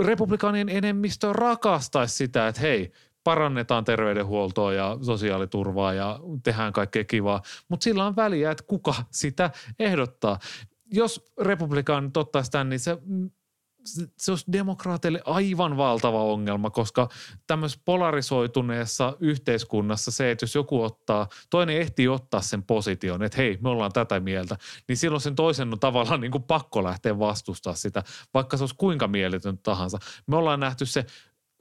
Republikaanien 0.01 0.69
enemmistö 0.69 1.33
rakastaisi 1.33 2.17
sitä, 2.17 2.49
että 2.49 2.61
hei, 2.61 2.93
parannetaan 3.25 3.85
terveydenhuoltoa 3.85 4.73
ja 4.73 4.99
sosiaaliturvaa 5.03 5.93
ja 5.93 6.21
tehdään 6.43 6.73
kaikkea 6.73 7.05
kivaa, 7.05 7.43
mutta 7.69 7.85
sillä 7.85 8.07
on 8.07 8.17
väliä, 8.17 8.51
että 8.51 8.65
kuka 8.67 8.95
sitä 9.11 9.51
ehdottaa 9.79 10.39
jos 10.93 11.33
republikaanit 11.41 12.17
ottaisi 12.17 12.51
tämän, 12.51 12.69
niin 12.69 12.81
se, 12.81 12.99
se 14.17 14.33
olisi 14.33 14.45
demokraateille 14.53 15.23
aivan 15.25 15.77
valtava 15.77 16.23
ongelma, 16.23 16.71
koska 16.71 17.09
tämmöisessä 17.47 17.83
polarisoituneessa 17.85 19.17
yhteiskunnassa 19.21 20.11
se, 20.11 20.31
että 20.31 20.43
jos 20.43 20.55
joku 20.55 20.83
ottaa, 20.83 21.29
toinen 21.51 21.77
ehtii 21.77 22.09
ottaa 22.09 22.41
sen 22.41 22.63
position, 22.63 23.23
että 23.23 23.37
hei, 23.37 23.59
me 23.61 23.69
ollaan 23.69 23.93
tätä 23.93 24.21
mieltä, 24.21 24.57
niin 24.89 24.97
silloin 24.97 25.21
sen 25.21 25.35
toisen 25.35 25.73
on 25.73 25.81
tavallaan 25.81 26.21
niin 26.21 26.33
kuin 26.33 26.45
pakko 26.45 26.85
lähteä 26.85 27.19
vastustaa 27.19 27.75
sitä, 27.75 28.03
vaikka 28.35 28.57
se 28.57 28.63
olisi 28.63 28.75
kuinka 28.79 29.09
mieletön 29.09 29.59
tahansa. 29.59 29.99
Me 30.27 30.37
ollaan 30.37 30.61
nähty 30.61 30.87
se 30.87 31.07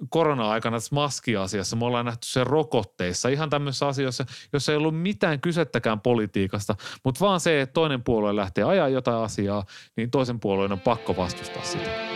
korona-aikana 0.10 0.78
tässä 0.78 0.96
maskiasiassa, 0.96 1.76
me 1.76 1.86
ollaan 1.86 2.06
nähty 2.06 2.28
sen 2.28 2.48
rokotteissa, 2.48 3.30
ihan 3.30 3.50
tämmöisissä 3.50 3.88
asioissa, 3.88 4.26
jossa 4.54 4.72
ei 4.72 4.78
ollut 4.78 5.02
mitään 5.02 5.42
kysettäkään 5.42 6.00
politiikasta, 6.00 6.76
mutta 7.04 7.26
vaan 7.26 7.40
se, 7.40 7.62
että 7.62 7.74
toinen 7.74 8.04
puolue 8.04 8.36
lähtee 8.36 8.64
ajaa 8.64 8.90
jotain 8.90 9.24
asiaa, 9.24 9.66
niin 9.98 10.12
toisen 10.12 10.40
puolueen 10.40 10.72
on 10.72 10.80
pakko 10.80 11.18
vastustaa 11.18 11.64
sitä. 11.64 12.10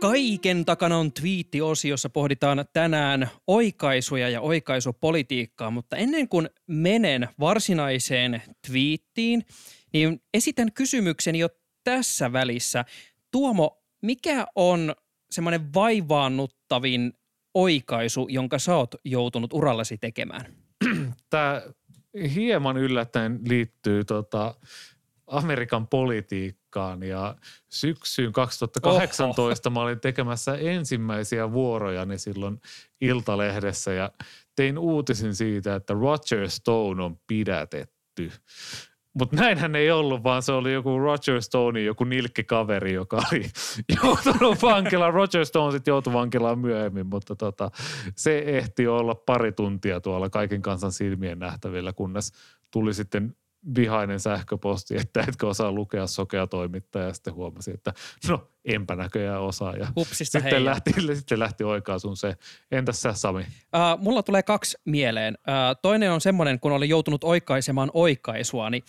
Kaiken 0.00 0.64
takana 0.64 0.98
on 0.98 1.12
twiitti-osio, 1.12 1.90
jossa 1.90 2.10
pohditaan 2.10 2.64
tänään 2.72 3.30
oikaisuja 3.46 4.28
ja 4.28 4.40
oikaisupolitiikkaa, 4.40 5.70
mutta 5.70 5.96
ennen 5.96 6.28
kuin 6.28 6.50
menen 6.66 7.28
varsinaiseen 7.40 8.42
twiittiin, 8.66 9.44
niin 9.92 10.22
esitän 10.34 10.72
kysymyksen 10.72 11.34
tässä 11.88 12.32
välissä. 12.32 12.84
Tuomo, 13.30 13.82
mikä 14.02 14.46
on 14.54 14.94
semmoinen 15.30 15.74
vaivaannuttavin 15.74 17.12
oikaisu, 17.54 18.26
jonka 18.30 18.58
sä 18.58 18.76
oot 18.76 18.94
joutunut 19.04 19.52
urallasi 19.52 19.98
tekemään? 19.98 20.44
Tämä 21.30 21.62
hieman 22.34 22.76
yllättäen 22.76 23.40
liittyy 23.48 24.04
tota 24.04 24.54
Amerikan 25.26 25.86
politiikkaan 25.86 27.02
ja 27.02 27.34
syksyyn 27.68 28.32
2018 28.32 29.70
mä 29.70 29.80
olin 29.80 30.00
tekemässä 30.00 30.54
ensimmäisiä 30.54 31.52
vuorojani 31.52 32.18
silloin 32.18 32.60
Iltalehdessä 33.00 33.92
ja 33.92 34.10
tein 34.56 34.78
uutisin 34.78 35.34
siitä, 35.34 35.74
että 35.74 35.94
Roger 35.94 36.50
Stone 36.50 37.02
on 37.02 37.18
pidätetty. 37.26 38.32
Mutta 39.18 39.36
näinhän 39.36 39.76
ei 39.76 39.90
ollut, 39.90 40.22
vaan 40.24 40.42
se 40.42 40.52
oli 40.52 40.72
joku 40.72 40.98
Roger 40.98 41.42
Stone, 41.42 41.82
joku 41.82 42.04
nilkkikaveri, 42.04 42.92
joka 42.92 43.16
oli 43.32 43.44
joutunut 44.02 44.62
vankilaan. 44.62 45.14
Roger 45.14 45.46
Stone 45.46 45.72
sitten 45.72 45.92
joutui 45.92 46.12
vankilaan 46.12 46.58
myöhemmin, 46.58 47.06
mutta 47.06 47.36
tota, 47.36 47.70
se 48.16 48.38
ehti 48.46 48.86
olla 48.86 49.14
pari 49.14 49.52
tuntia 49.52 50.00
tuolla 50.00 50.30
kaiken 50.30 50.62
kansan 50.62 50.92
silmien 50.92 51.38
nähtävillä, 51.38 51.92
kunnes 51.92 52.32
tuli 52.70 52.94
sitten 52.94 53.34
vihainen 53.74 54.20
sähköposti, 54.20 54.96
että 54.96 55.24
etkö 55.28 55.48
osaa 55.48 55.72
lukea 55.72 56.06
sokea 56.06 56.46
toimittaja. 56.46 57.06
Ja 57.06 57.12
sitten 57.14 57.34
huomasi, 57.34 57.70
että 57.70 57.92
no 58.28 58.48
enpä 58.64 58.96
näköjään 58.96 59.40
osaa. 59.40 59.76
Ja 59.76 59.86
Hupsista 59.96 60.38
sitten 60.38 60.42
heijaa. 60.42 60.64
lähti, 60.64 60.92
sitten 61.16 61.38
lähti 61.38 61.64
oikaisun 61.64 62.16
se. 62.16 62.36
Entäs 62.70 63.02
sä 63.02 63.12
Sami? 63.12 63.40
Uh, 63.40 64.02
mulla 64.02 64.22
tulee 64.22 64.42
kaksi 64.42 64.78
mieleen. 64.84 65.38
Uh, 65.38 65.78
toinen 65.82 66.12
on 66.12 66.20
semmoinen, 66.20 66.60
kun 66.60 66.72
olin 66.72 66.88
joutunut 66.88 67.24
oikaisemaan 67.24 67.90
oikaisua, 67.94 68.70
niin 68.70 68.82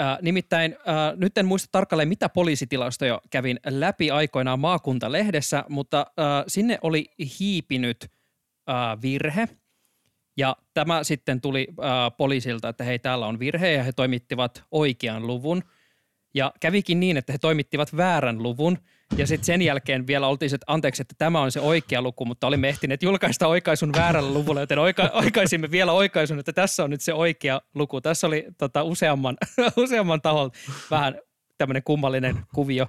Uh, 0.00 0.22
nimittäin 0.22 0.72
uh, 0.72 1.18
nyt 1.18 1.38
en 1.38 1.46
muista 1.46 1.68
tarkalleen, 1.72 2.08
mitä 2.08 2.28
poliisitilastoja 2.28 3.20
kävin 3.30 3.60
läpi 3.66 4.10
aikoinaan 4.10 4.60
maakuntalehdessä, 4.60 5.64
mutta 5.68 6.06
uh, 6.10 6.44
sinne 6.46 6.78
oli 6.82 7.06
hiipinyt 7.40 8.04
uh, 8.04 9.02
virhe. 9.02 9.48
Ja 10.36 10.56
tämä 10.74 11.04
sitten 11.04 11.40
tuli 11.40 11.68
uh, 11.70 12.16
poliisilta, 12.16 12.68
että 12.68 12.84
hei, 12.84 12.98
täällä 12.98 13.26
on 13.26 13.38
virhe 13.38 13.72
ja 13.72 13.82
he 13.82 13.92
toimittivat 13.92 14.64
oikean 14.70 15.26
luvun. 15.26 15.62
Ja 16.34 16.52
kävikin 16.60 17.00
niin, 17.00 17.16
että 17.16 17.32
he 17.32 17.38
toimittivat 17.38 17.96
väärän 17.96 18.42
luvun. 18.42 18.78
Ja 19.16 19.26
sitten 19.26 19.44
sen 19.44 19.62
jälkeen 19.62 20.06
vielä 20.06 20.28
oltiin, 20.28 20.54
että 20.54 20.64
anteeksi, 20.66 21.02
että 21.02 21.14
tämä 21.18 21.40
on 21.40 21.52
se 21.52 21.60
oikea 21.60 22.02
luku, 22.02 22.24
mutta 22.24 22.46
olimme 22.46 22.68
ehtineet 22.68 23.02
julkaista 23.02 23.46
oikaisun 23.46 23.92
väärällä 23.92 24.34
luvulla, 24.34 24.60
joten 24.60 24.78
oika- 24.78 25.10
oikaisimme 25.24 25.70
vielä 25.70 25.92
oikaisun, 25.92 26.38
että 26.38 26.52
tässä 26.52 26.84
on 26.84 26.90
nyt 26.90 27.00
se 27.00 27.14
oikea 27.14 27.60
luku. 27.74 28.00
Tässä 28.00 28.26
oli 28.26 28.46
tota, 28.58 28.82
useamman, 28.82 29.36
useamman 29.84 30.22
taholta 30.22 30.58
vähän 30.90 31.18
tämmöinen 31.58 31.82
kummallinen 31.82 32.36
kuvio. 32.54 32.86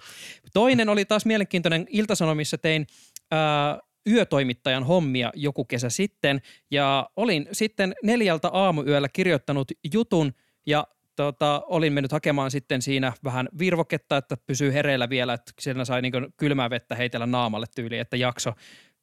Toinen 0.54 0.90
oli 0.90 1.06
taas 1.06 1.26
mielenkiintoinen. 1.26 1.86
Iltasanomissa 1.90 2.58
tein 2.58 2.88
ää, 3.32 3.80
yötoimittajan 4.10 4.84
hommia 4.84 5.32
joku 5.36 5.66
kesä 5.66 5.90
sitten 5.90 6.42
ja 6.72 7.10
olin 7.16 7.48
sitten 7.52 7.94
neljältä 8.04 8.50
aamuyöllä 8.54 9.10
kirjoittanut 9.10 9.72
jutun 9.94 10.34
ja 10.66 10.88
tota, 11.24 11.64
olin 11.66 11.94
mennyt 11.94 12.12
hakemaan 12.12 12.52
sitten 12.52 12.82
siinä 12.82 13.14
vähän 13.24 13.50
virvoketta, 13.60 14.18
että 14.18 14.38
pysyy 14.38 14.74
hereillä 14.74 15.10
vielä, 15.10 15.34
että 15.34 15.52
siinä 15.60 15.86
sai 15.86 16.02
niin 16.02 16.14
kylmää 16.38 16.70
vettä 16.70 16.96
heitellä 16.96 17.26
naamalle 17.26 17.66
tyyliin, 17.76 18.02
että 18.02 18.18
jakso, 18.18 18.54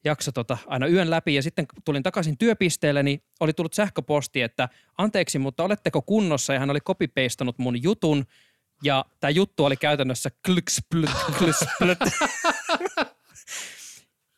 jakso 0.04 0.32
tota, 0.32 0.58
aina 0.66 0.86
yön 0.86 1.10
läpi. 1.10 1.34
Ja 1.34 1.42
sitten 1.42 1.66
tulin 1.84 2.02
takaisin 2.02 2.38
työpisteelle, 2.38 3.02
niin 3.02 3.22
oli 3.40 3.52
tullut 3.52 3.72
sähköposti, 3.72 4.42
että 4.42 4.68
anteeksi, 4.98 5.38
mutta 5.38 5.64
oletteko 5.64 6.02
kunnossa? 6.02 6.52
Ja 6.52 6.60
hän 6.60 6.70
oli 6.70 6.80
copy-pastanut 6.80 7.58
mun 7.58 7.82
jutun, 7.82 8.24
ja 8.82 9.04
tämä 9.20 9.30
juttu 9.30 9.64
oli 9.64 9.76
käytännössä 9.76 10.30
klyks, 10.46 10.80
plyt, 10.90 11.10
klys, 11.38 11.56
plyt. 11.78 11.98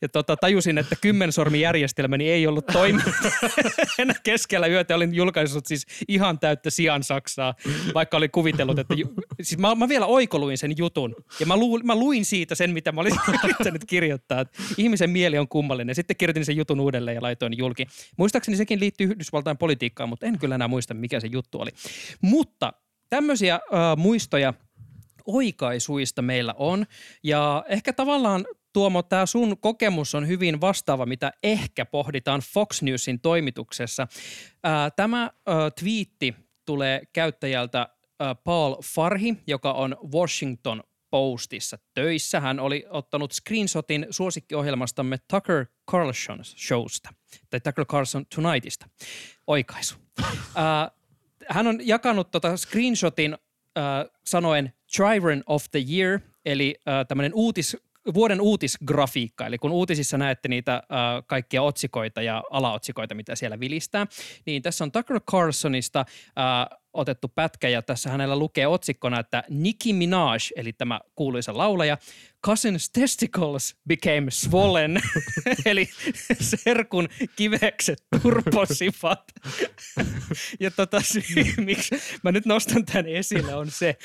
Ja 0.03 0.09
tota, 0.09 0.37
tajusin, 0.37 0.79
että 0.79 0.97
kymmensormijärjestelmäni 1.01 2.31
ei 2.31 2.47
ollut 2.47 2.67
toiminut 2.67 3.15
enää 3.99 4.17
keskellä 4.23 4.67
yötä. 4.67 4.95
Olin 4.95 5.15
julkaissut 5.15 5.67
siis 5.67 5.87
ihan 6.09 6.39
täyttä 6.39 6.71
sian 6.71 7.03
saksaa, 7.03 7.55
vaikka 7.95 8.17
olin 8.17 8.31
kuvitellut, 8.31 8.79
että... 8.79 8.95
Ju- 8.95 9.15
siis 9.43 9.59
mä, 9.59 9.75
mä 9.75 9.89
vielä 9.89 10.07
oikoluin 10.07 10.59
sen 10.59 10.75
jutun. 10.77 11.15
Ja 11.41 11.47
mä, 11.47 11.57
lu, 11.57 11.79
mä 11.79 11.95
luin 11.95 12.25
siitä 12.25 12.55
sen, 12.55 12.71
mitä 12.71 12.93
mä 12.93 13.01
olin 13.01 13.13
yrittänyt 13.45 13.85
kirjoittaa. 13.85 14.45
Ihmisen 14.77 15.11
mieli 15.11 15.39
on 15.39 15.49
kummallinen. 15.49 15.95
Sitten 15.95 16.17
kirjoitin 16.17 16.45
sen 16.45 16.57
jutun 16.57 16.81
uudelleen 16.81 17.15
ja 17.15 17.23
laitoin 17.23 17.59
julki. 17.59 17.87
Muistaakseni 18.17 18.57
sekin 18.57 18.81
liittyy 18.81 19.07
Yhdysvaltain 19.07 19.59
politiikkaan, 19.59 20.09
mutta 20.09 20.27
en 20.27 20.39
kyllä 20.39 20.55
enää 20.55 20.69
muista, 20.69 20.95
mikä 20.95 21.21
se 21.21 21.27
juttu 21.27 21.61
oli. 21.61 21.71
Mutta 22.21 22.73
tämmöisiä 23.09 23.55
äh, 23.55 23.61
muistoja 23.97 24.55
oikaisuista 25.27 26.23
meillä 26.23 26.55
on. 26.57 26.87
Ja 27.23 27.65
ehkä 27.69 27.93
tavallaan 27.93 28.47
Tuomo, 28.77 29.03
tämä 29.03 29.27
sun 29.27 29.59
kokemus 29.59 30.15
on 30.15 30.29
hyvin 30.29 30.61
vastaava, 30.61 31.07
mitä 31.07 31.33
ehkä 31.43 31.85
pohditaan 31.85 32.41
Fox 32.41 32.83
Newsin 32.83 33.21
toimituksessa. 33.21 34.07
Tämä 34.97 35.31
twiitti 35.81 36.35
tulee 36.67 37.03
käyttäjältä 37.13 37.89
Paul 38.45 38.77
Farhi, 38.83 39.37
joka 39.47 39.73
on 39.73 39.97
Washington 40.15 40.83
Postissa 41.11 41.79
töissä. 41.95 42.41
Hän 42.41 42.61
oli 42.61 42.87
ottanut 42.91 43.33
screenshotin 43.33 44.07
suosikkiohjelmastamme 44.11 45.19
Tucker 45.31 45.67
Carlson 45.91 46.45
Showsta, 46.45 47.15
tai 47.51 47.61
Tucker 47.61 47.85
Carlson 47.85 48.27
Tonightista. 48.35 48.89
Oikaisu. 49.47 49.95
Hän 51.49 51.67
on 51.67 51.79
jakanut 51.87 52.31
tota 52.31 52.57
screenshotin 52.57 53.37
sanoen 54.25 54.73
Driver 54.99 55.43
of 55.47 55.65
the 55.71 55.85
Year, 55.91 56.21
eli 56.45 56.75
tämmöinen 57.09 57.35
uutis, 57.35 57.77
vuoden 58.15 58.41
uutisgrafiikka, 58.41 59.47
eli 59.47 59.59
kun 59.59 59.73
uutisissa 59.73 60.19
näette 60.19 60.49
niitä 60.49 60.75
äh, 60.75 60.83
kaikkia 61.27 61.63
otsikoita 61.63 62.23
ja 62.23 62.43
alaotsikoita, 62.51 63.15
mitä 63.15 63.37
siellä 63.37 63.61
vilistää, 63.61 64.07
niin 64.47 64.63
tässä 64.63 64.85
on 64.85 64.93
Tucker 64.93 65.21
Carlsonista 65.21 66.01
äh, 66.01 66.79
otettu 66.97 67.29
pätkä 67.29 67.69
ja 67.69 67.83
tässä 67.83 68.11
hänellä 68.11 68.39
lukee 68.39 68.67
otsikkona, 68.67 69.21
että 69.21 69.45
Nicki 69.49 69.93
Minaj, 69.93 70.39
eli 70.57 70.73
tämä 70.73 71.01
kuuluisa 71.15 71.57
laulaja, 71.57 71.99
cousin's 72.47 72.91
testicles 72.93 73.77
became 73.89 74.31
swollen, 74.31 75.03
eli 75.67 75.89
serkun 76.41 77.09
kivekset 77.37 78.03
turposivat. 78.23 79.23
ja 80.61 80.71
tota 80.71 81.01
miksi 81.57 81.97
mä 82.23 82.33
nyt 82.33 82.47
nostan 82.47 82.85
tämän 82.85 83.07
esille 83.07 83.55
on 83.55 83.71
se, 83.71 83.97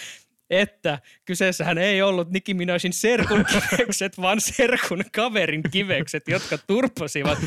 että 0.51 0.99
kyseessähän 1.25 1.77
ei 1.77 2.01
ollut 2.01 2.29
Nicki 2.29 2.53
Minajin 2.53 2.93
serkun 2.93 3.45
kivekset, 3.45 4.21
vaan 4.21 4.41
serkun 4.41 5.03
kaverin 5.15 5.63
kivekset, 5.71 6.27
jotka 6.27 6.57
turposivat. 6.67 7.37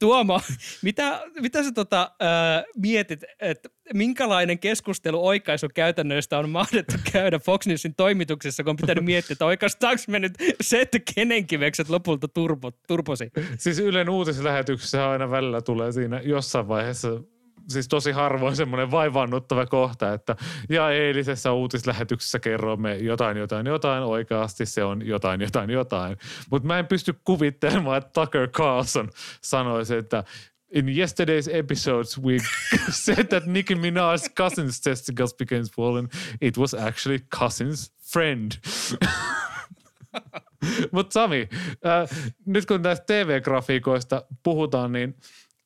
Tuomo, 0.00 0.40
mitä, 0.82 1.20
mitä 1.40 1.62
sä 1.62 1.72
tota, 1.72 2.02
äh, 2.22 2.64
mietit, 2.76 3.24
että 3.40 3.68
minkälainen 3.94 4.58
keskustelu 4.58 5.26
oikaisukäytännöistä 5.26 6.38
on 6.38 6.50
mahdettu 6.50 6.94
käydä 7.12 7.38
Fox 7.38 7.66
Newsin 7.66 7.94
toimituksessa, 7.94 8.62
kun 8.64 8.70
on 8.70 8.76
pitänyt 8.76 9.04
miettiä, 9.04 9.34
että 9.34 9.46
oikeastaanko 9.46 10.02
me 10.08 10.18
nyt 10.18 10.32
se, 10.60 10.80
että 10.80 10.98
kenen 11.14 11.46
kivekset 11.46 11.88
lopulta 11.88 12.28
turpo, 12.28 12.70
turposi? 12.88 13.30
Siis 13.58 13.78
Ylen 13.78 14.08
uutislähetyksessä 14.08 15.10
aina 15.10 15.30
välillä 15.30 15.60
tulee 15.62 15.92
siinä 15.92 16.20
jossain 16.24 16.68
vaiheessa 16.68 17.08
siis 17.68 17.88
tosi 17.88 18.12
harvoin 18.12 18.56
semmoinen 18.56 18.90
vaivaannuttava 18.90 19.66
kohta, 19.66 20.12
että 20.12 20.36
ja 20.68 20.90
eilisessä 20.90 21.52
uutislähetyksessä 21.52 22.38
kerromme 22.38 22.96
jotain, 22.96 23.36
jotain, 23.36 23.66
jotain, 23.66 24.02
oikeasti 24.02 24.66
se 24.66 24.84
on 24.84 25.06
jotain, 25.06 25.40
jotain, 25.40 25.70
jotain. 25.70 26.16
Mutta 26.50 26.66
mä 26.66 26.78
en 26.78 26.86
pysty 26.86 27.14
kuvittelemaan, 27.24 27.98
että 27.98 28.20
Tucker 28.20 28.48
Carlson 28.48 29.10
sanoisi, 29.42 29.94
että 29.94 30.24
In 30.74 30.88
yesterday's 30.88 31.48
episodes, 31.48 32.18
we 32.18 32.38
said 32.90 33.28
that 33.28 33.46
Nicki 33.46 33.74
Minaj's 33.74 34.28
cousin's 34.28 34.80
testicles 34.80 35.32
became 35.32 35.64
swollen. 35.64 36.08
It 36.40 36.58
was 36.58 36.74
actually 36.74 37.20
cousin's 37.36 37.90
friend. 38.12 38.56
Mutta 40.92 41.12
Sami, 41.12 41.48
äh, 41.86 42.08
nyt 42.46 42.66
kun 42.66 42.82
tästä 42.82 43.04
TV-grafiikoista 43.06 44.24
puhutaan, 44.42 44.92
niin 44.92 45.16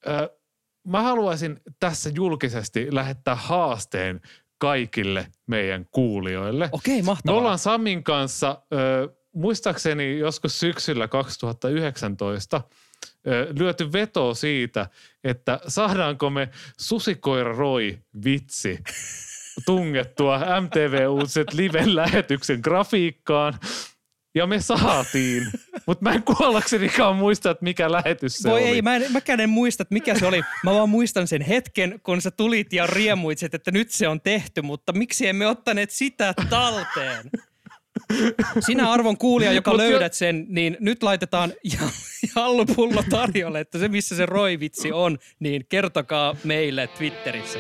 äh, 0.09 0.29
mä 0.89 1.03
haluaisin 1.03 1.61
tässä 1.81 2.11
julkisesti 2.15 2.87
lähettää 2.91 3.35
haasteen 3.35 4.21
kaikille 4.59 5.27
meidän 5.47 5.87
kuulijoille. 5.91 6.69
Okei, 6.73 7.03
Me 7.03 7.07
mahtavaa. 7.07 7.39
ollaan 7.39 7.59
Samin 7.59 8.05
kanssa, 8.05 8.63
ö, 8.73 9.09
muistaakseni 9.35 10.19
joskus 10.19 10.61
syksyllä 10.61 11.09
2019, 11.09 12.61
ö, 13.27 13.53
lyöty 13.59 13.93
veto 13.93 14.35
siitä, 14.35 14.89
että 15.25 15.61
saadaanko 15.69 16.31
me 16.31 16.49
susikoira 16.79 17.53
Roy 17.57 17.99
vitsi 18.25 18.79
tungettua 19.67 20.39
MTV-uutiset 20.61 21.53
live-lähetyksen 21.55 22.61
grafiikkaan. 22.63 23.55
Ja 24.39 24.47
me 24.47 24.61
saatiin, 24.61 25.47
mutta 25.87 26.05
mä 26.05 26.13
en 26.13 26.23
kuollaksenikaan 26.23 27.17
muista, 27.17 27.51
että 27.51 27.65
mikä 27.65 27.93
lähetys 27.93 28.37
se 28.39 28.51
Voi 28.51 28.63
oli. 28.63 28.69
ei, 28.71 28.83
mä 28.83 28.97
en, 28.97 29.13
mäkään 29.13 29.41
en 29.41 29.51
muista, 29.51 29.83
että 29.83 29.93
mikä 29.95 30.19
se 30.19 30.27
oli. 30.27 30.43
Mä 30.65 30.75
vaan 30.75 30.89
muistan 30.89 31.29
sen 31.29 31.43
hetken, 31.43 32.01
kun 32.03 32.21
sä 32.21 32.31
tulit 32.31 32.73
ja 32.73 32.87
riemuitsit, 32.87 33.55
että 33.55 33.71
nyt 33.71 33.91
se 33.91 34.09
on 34.09 34.21
tehty, 34.21 34.63
mutta 34.63 34.93
miksi 34.93 35.27
emme 35.29 35.47
ottaneet 35.47 35.91
sitä 35.91 36.35
talteen? 36.51 37.31
Sinä 38.67 38.91
arvon 38.93 39.19
kuulija, 39.19 39.53
joka 39.53 39.71
Mut 39.71 39.81
jo- 39.83 39.91
löydät 39.91 40.15
sen, 40.15 40.47
niin 40.49 40.77
nyt 40.81 41.03
laitetaan 41.03 41.53
ja- 41.65 41.89
jallupullo 42.37 43.05
tarjolle, 43.11 43.61
että 43.61 43.79
se 43.79 43.89
missä 43.89 44.17
se 44.17 44.27
roivitsi 44.27 44.93
on, 44.93 45.19
niin 45.41 45.67
kertokaa 45.69 46.37
meille 46.45 46.87
Twitterissä. 46.87 47.59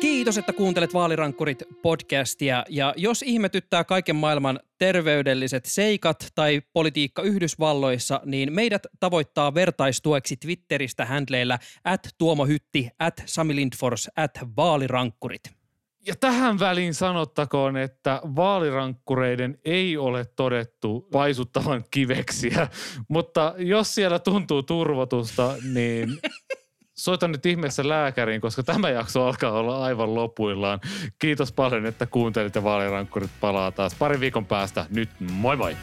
Kiitos, 0.00 0.38
että 0.38 0.52
kuuntelet 0.52 0.94
Vaalirankkurit 0.94 1.62
podcastia. 1.82 2.64
Ja 2.68 2.94
jos 2.96 3.22
ihmetyttää 3.22 3.84
kaiken 3.84 4.16
maailman 4.16 4.60
terveydelliset 4.78 5.64
seikat 5.64 6.26
tai 6.34 6.62
politiikka 6.72 7.22
Yhdysvalloissa, 7.22 8.20
niin 8.24 8.52
meidät 8.52 8.86
tavoittaa 9.00 9.54
vertaistueksi 9.54 10.36
Twitteristä 10.36 11.04
handleillä 11.04 11.58
at 11.84 12.08
Tuomo 12.18 12.46
Hytti, 12.46 12.90
at 12.98 13.22
Sami 13.26 13.56
Lindfors, 13.56 14.10
at 14.16 14.30
Vaalirankkurit. 14.56 15.42
Ja 16.06 16.16
tähän 16.16 16.58
väliin 16.58 16.94
sanottakoon, 16.94 17.76
että 17.76 18.20
vaalirankkureiden 18.36 19.58
ei 19.64 19.96
ole 19.96 20.24
todettu 20.36 21.08
paisuttavan 21.12 21.84
kiveksiä, 21.90 22.68
mutta 23.08 23.54
jos 23.58 23.94
siellä 23.94 24.18
tuntuu 24.18 24.62
turvotusta, 24.62 25.54
niin 25.72 26.08
soita 27.00 27.28
nyt 27.28 27.46
ihmeessä 27.46 27.88
lääkäriin, 27.88 28.40
koska 28.40 28.62
tämä 28.62 28.90
jakso 28.90 29.26
alkaa 29.26 29.52
olla 29.52 29.84
aivan 29.84 30.14
lopuillaan. 30.14 30.80
Kiitos 31.18 31.52
paljon, 31.52 31.86
että 31.86 32.06
kuuntelit 32.06 32.54
ja 32.54 32.64
vaalirankkurit 32.64 33.30
palaa 33.40 33.72
taas 33.72 33.94
pari 33.94 34.20
viikon 34.20 34.46
päästä. 34.46 34.86
Nyt 34.90 35.08
moi 35.20 35.56
moi! 35.56 35.76